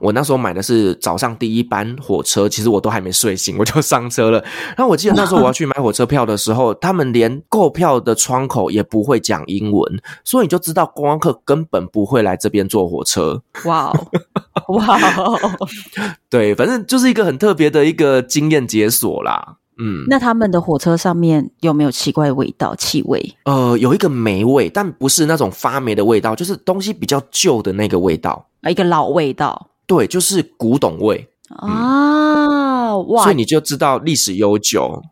[0.00, 4.44] 我那时候买的是早上第一班火车，其实我都还没睡醒，我就上车了。
[4.76, 13.40] 然后我记得那时候我要去买火车票的时候，他们连购票的窗口也不会讲英文，所以你就知道观光客根本不会来这边坐火车。
[13.66, 14.06] 哇哦，
[14.74, 15.38] 哇哦，
[16.28, 19.58] 对，反正就是一个很特别的一个经验解锁啦。
[19.78, 23.34] 嗯，那他们的火车上面有没有奇怪的味道、气味？
[23.44, 29.68] 呃，有一个霉味，但不是那种发霉的味道，就是东西比较旧的那个味道，一个老味道。
[29.86, 32.92] 对，就是古董味啊！
[32.92, 35.02] 嗯、哇，所以你就知道历史悠久，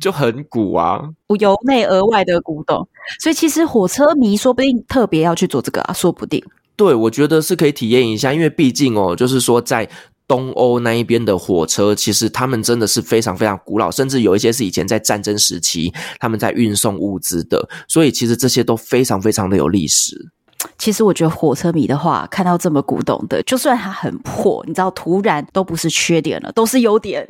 [0.00, 1.00] 就很古啊，
[1.38, 2.88] 由内而外的古董。
[3.20, 6.44] 所以其实火车迷说不定特别要去做这个啊，说不定。
[6.74, 9.88] 对，我觉得是可以体验一下，因为毕竟哦，就是说在。
[10.28, 20.30] 东欧那一边的火车，其实他们真的是非常非常古老，甚至有一些是以前在战争时期他们在运送物资的，所以其实这些都非常非常的有历史。
[20.76, 27.26] 其实我觉得火车迷的话，看到这么古董的，就算它很破，你知道，突然都不是缺点了，都是优点。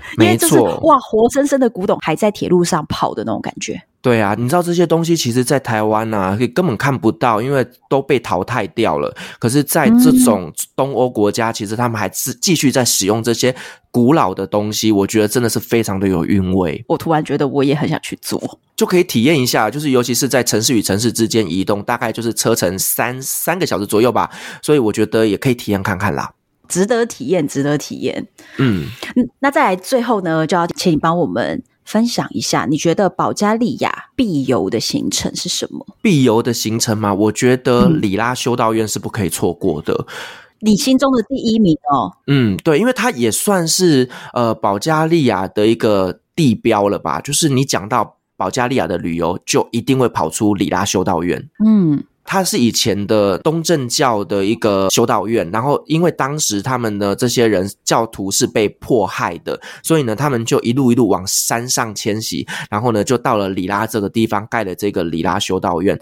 [0.18, 3.80] 因为就是哇，活生生的古董还在铁路上跑的那种感觉。
[4.00, 9.12] 对啊，你知道这些东西其实，在台湾啊，根本看不到，因为都被淘汰掉了。
[9.40, 13.54] 可是，在这种东欧国家，其实他们还是继续在使用这些
[13.90, 14.92] 古老的东西。
[14.92, 16.82] 我觉得真的是非常的有韵味。
[16.86, 18.40] 我突然觉得我也很想去做，
[18.76, 19.68] 就可以体验一下。
[19.68, 24.30] 就是尤其是在城市与城市之间移动，大概就是车程三三个小时左右吧。
[24.62, 26.30] 所以我觉得也可以体验看看啦。
[26.68, 28.28] 值得体验，值得体验。
[28.58, 28.86] 嗯，
[29.40, 35.86] 那再来最后呢，就要请你帮我们分享一下，你觉得保加利亚必游的行程是什么？
[36.02, 37.14] 必游的行程嘛？
[37.14, 39.94] 我觉得里拉修道院是不可以错过的。
[39.94, 40.06] 嗯，
[40.60, 42.12] 你心中的第一名哦。
[42.26, 47.20] 嗯，对，因为它也算是呃保加利亚的一个地标了吧？
[47.20, 51.48] 就是你讲到保加利亚的旅游，就一定会跑出里拉修道院。
[51.64, 52.04] 嗯。
[52.30, 65.98] 它是以前的东正教的一个修道院，然后因为当时他们的这些人教徒是被迫害的，所以呢，他们就一路一路往山上迁徙，然后呢，就到了里拉这个地方盖了这个里拉修道院。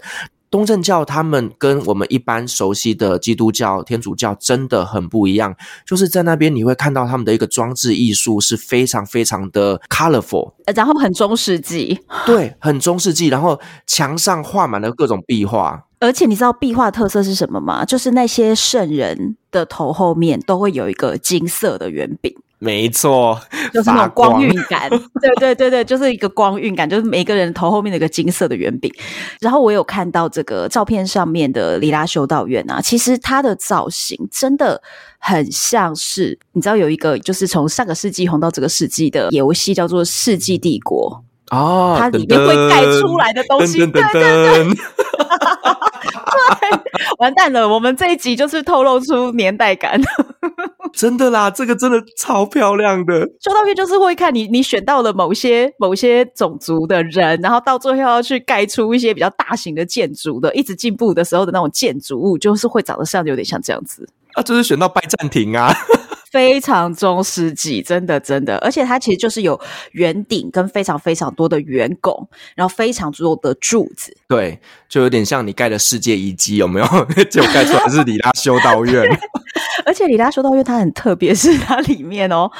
[0.49, 5.55] 东正教他们跟我们一般熟悉的基督教、天主教真的很不一样，
[5.85, 15.86] 就是在那边你会看到他们的一个装置艺术是非常非常的 colorful，然后很中世纪，对，很中世纪，然后墙上画满了各种壁画。
[15.99, 17.83] 而且你知道壁画特色是什么吗？
[17.83, 22.33] 就是那些圣人的头后面都会有一个金色的圆饼。
[22.59, 23.39] 没错，
[23.71, 24.89] 就是那种光晕感。
[25.21, 28.91] 对对对对，就是一个光晕感，就是每个人头后面的一个金色的圆饼。
[29.39, 34.81] 然后我有看到这个照片上面的里拉修道院啊，其实它的造型真的
[35.19, 44.65] 很像是，你知道有一个就是从上个世纪红到这个世纪的游戏叫做《世纪帝国》哦，它里面会盖出来的东西，对对。
[46.59, 46.69] 对，
[47.19, 47.67] 完蛋了！
[47.67, 49.99] 我们这一集就是透露出年代感，
[50.93, 53.21] 真的啦，这个真的超漂亮的。
[53.41, 64.07] 修道院就是会看你，你选到了某些某些种族的人，然后到最后要去盖出一些比较大型的建筑的，一直进步的时候的那种建筑物，就是会长得像有点像这样子。
[64.33, 65.73] 啊，就是选到拜占庭啊。
[66.37, 69.59] 非常中世纪，真的真的，而且它其实就是有
[69.93, 76.85] 圆顶跟非常非常多的圆拱，然后非常多的柱子，对，就有点像你盖的世界遗迹，有没有？
[77.31, 79.03] 就盖出来是里拉修道院，
[79.83, 82.51] 而且里拉修道院它很特别，是它里面哦，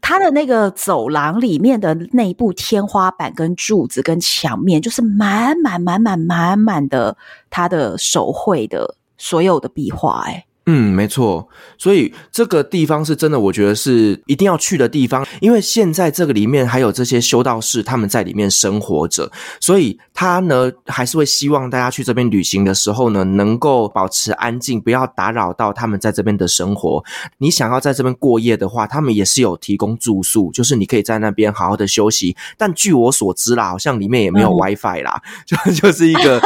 [0.00, 7.16] 它的那个走廊里面的内部天花板跟柱子跟墙面，就是满满满满满满的
[7.48, 10.44] 它的手绘的所有的壁画，哎。
[10.66, 11.48] 嗯，没错，
[11.78, 27.02] 所以这个地方是真的，我觉得是一定要去的地方，因为现在这个里面还有这些修道士，他们在里面生活着，所以他呢还是会希望大家去这边旅行的时候呢，能够保持安静，不要打扰到他们在这边的生活。
[27.38, 32.36] 你想要在这边过夜的话，他们也是有提供住宿，就是你可以在那边好好的休息。
[32.56, 36.40] 但据我所知啦，好像里面也没有 WiFi 啦，嗯、就就是一个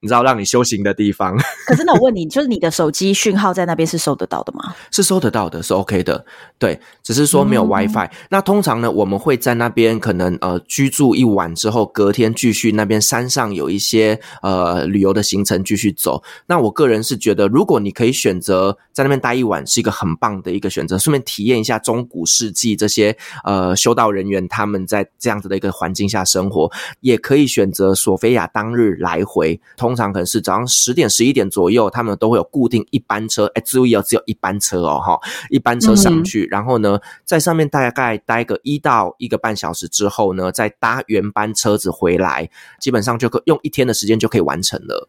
[0.00, 1.36] 你知道让你修行的地方。
[1.66, 4.74] 可是那我问你，就是你的手机讯号在那边是收得到的吗？
[4.90, 6.22] 是收得到的，是 OK 的。
[6.58, 8.06] 对，只是说没有 WiFi。
[8.06, 16.22] 嗯、那通常呢，我们会在那边可能呃居住一晚之后，隔天继续那边山上有一些呃旅游的行程继续走。
[16.46, 26.70] 那我个人是觉得，如果你可以选择在那边待一晚，是一个很棒的一个选择，顺便体验一下中古世纪这些呃修道人员他们在这样子的一个环境下生活。
[27.00, 33.46] 也可以选择索菲亚当日来回，通常可能是早上十点十一点左右，他们都会有固定一班车。
[33.54, 42.48] 哎，注意哦，只有一班车哦，哈，一班车上去，嗯、然后呢，在上面大概待个一到一个半小时之后呢，再搭原班车子回来，
[42.80, 45.08] 基本上就可用一天的时间就可以完成了。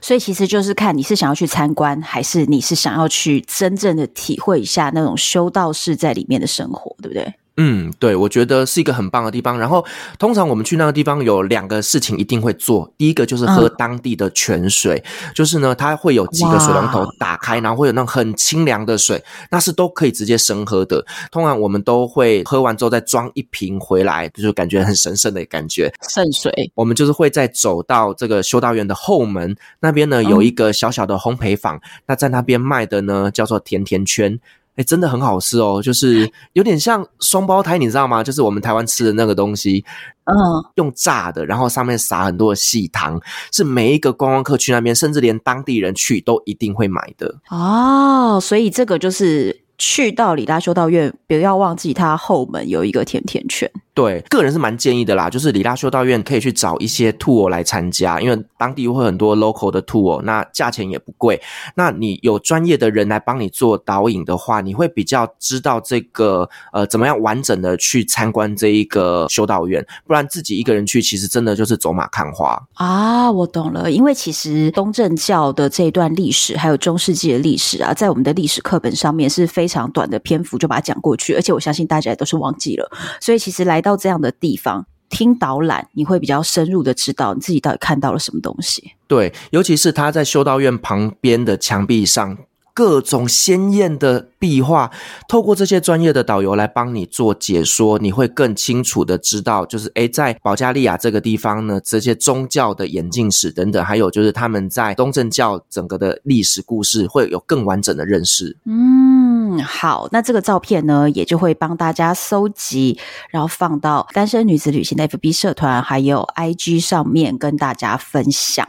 [0.00, 7.34] 所以其实就是看你是想要去参观，还是你是想要去真正的体会一下那种修道士在里面的生活，对不对？
[7.56, 9.56] 嗯，对，我觉得是一个很棒的地方。
[9.56, 9.84] 然后，
[10.18, 12.92] 通常我们去那个地方有两个事情一定会做。
[12.98, 21.04] 第一个就是喝当地的泉水，嗯、就是呢，它会有几个水龙头打开，然后会有那种很清凉的水，那是都可以直接生喝的。
[21.30, 25.92] 通常我们都会喝完之后再装一瓶回来，就是感觉很神圣的感觉。
[26.10, 34.40] 圣水，我们就是会再走到这个修道院的后门那边呢，有一个小小的烘焙坊，嗯、那在那边卖的呢叫做甜甜圈。
[34.76, 38.24] 哎，真的很好吃哦，就是有点像双胞胎，你知道吗？
[38.24, 39.84] 就是我们台湾吃的那个东西，
[40.24, 40.34] 嗯，
[40.74, 43.20] 用炸的，然后上面撒很多的细糖，
[43.52, 47.36] 是每一个观光客去那边，甚至连当地人去都一定会买的。
[47.50, 53.70] 哦，所以这个就是去到李大修道院，不要忘记它后门有一个甜甜圈。
[53.94, 61.40] 对，个人是蛮建议的啦，就是里拉修道院可以去找一些 tour 来参加，因为当地会很多 local 的 tour，那价钱也不贵。
[61.76, 73.30] 那你有专业的人来帮你做导引的话，你会比较知道这个呃怎么样完整的去参观这一个修道院，不然自己一个人去，其实真的就是走马看花啊。
[73.30, 82.90] 我懂了，因为其实东正教的这一段历史，还有中世纪的历史啊，在我们的历史课本上面是非常短的篇幅就把它讲过去，而且我相信大家也都是忘记了，
[83.20, 83.83] 所以其实来。
[83.84, 88.94] 到这样的地方听导览，你会比较深入的知道你自己到底看到了什么东西。
[89.06, 92.36] 对，尤其是他在修道院旁边的墙壁上。
[92.74, 94.90] 各种鲜艳的壁画，
[95.28, 108.56] 透过这些专业的导游来帮你做解说，你会更清楚的知道，就是诶，在保加利亚这个地方呢，这些宗教的演进史等等，还有就是他们在东正教整个的历史故事，会有更完整的认识。
[108.64, 112.98] 嗯，好，那这个照片呢，也就会帮大家搜集，
[113.30, 118.68] 然后放到单身女子旅行的 FB 社团还有 IG 上面跟大家分享。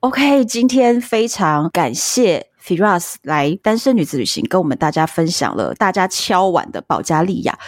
[0.00, 2.48] OK，今天非常感谢。
[2.64, 7.58] Firas 来单身女子旅行，跟我们大家分享了大家敲碗的保加利亚。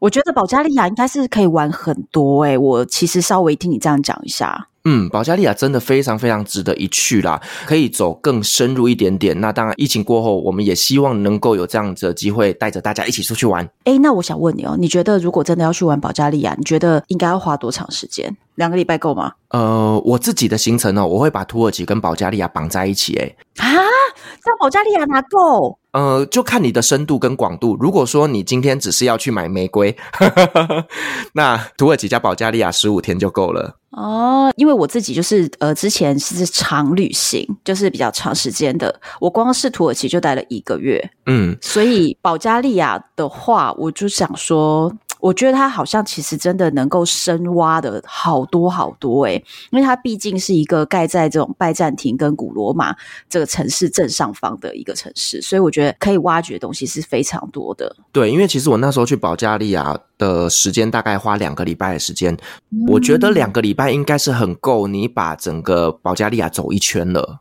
[0.00, 4.66] 我觉得保加利亚应该是可以玩很多诶、我其实稍微听你这样讲一下。
[4.84, 9.38] 嗯，保加利亚真的非常非常值得一去啦，可以走更深入一点点。
[9.40, 13.68] 那当然，疫情过后，我们也希望能够有这样子的机会，带着大家一起出去玩。
[13.84, 18.34] 诶，那我想问你哦，你觉得如果真的要去玩保加利亚，你觉得应该要花多长时间？
[18.54, 19.32] 两个礼拜够吗？
[19.50, 23.14] 呃，我自己的行程呢，我会把土耳其跟保加利亚绑在一起。
[23.16, 25.78] 诶啊，在保加利亚哪够？
[25.92, 27.76] 呃，就看你的深度跟广度。
[27.80, 29.94] 如果说你今天只是要去买玫瑰，
[31.34, 33.76] 那土耳其加保加利亚十五天就够了。
[33.90, 39.00] 哦，因为我自己就是呃，之前是长旅行，就是比较长时间的。
[39.20, 44.92] 我光是土耳其就待了一个月，嗯，所以保加利亚的话，我就想说。
[45.20, 52.94] 我觉得它好像其实真的能够深挖的好多好多诶，因为它毕竟是一个盖在这种拜占庭跟古罗马
[53.28, 57.94] 这个城市正上方的一个城市，所以我觉得可以挖掘的东西是非常多的。
[58.12, 62.32] 对，因为其实我那时候去保加利亚的时间大概花两个礼拜的时间，
[62.70, 67.39] 嗯、我觉得两个礼拜应该是很够你把整个保加利亚走一圈了。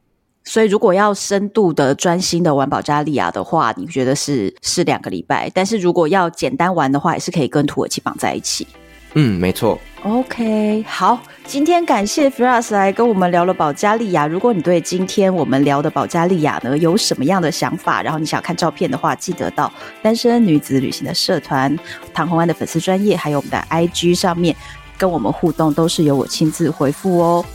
[0.49, 5.47] 所以，如果要深度的、专心的玩保加利亚的话，你觉得是是两个礼拜？
[5.53, 8.65] 但是如果要简单玩的话，也是可以跟土耳其绑在一起。
[9.13, 9.77] 嗯，没错。
[10.01, 14.25] OK，好，今天感谢 Firas 来跟我们聊了保加利亚。
[14.25, 19.71] 如果你对今天我们聊的保加利亚呢有什么样的想法，然后你想看照片的话，记得到
[20.01, 21.77] 单身女子旅行的社团
[22.11, 24.55] 唐红安的粉丝专业，还有我们的 IG 上面
[24.97, 27.45] 跟我们互动，都是由我亲自回复哦。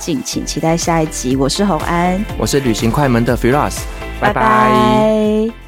[0.00, 1.36] 敬请期待下一集。
[1.36, 3.76] 我是红安，我是旅行快门的 Firas。
[4.18, 4.34] 拜拜。
[4.34, 5.59] 拜拜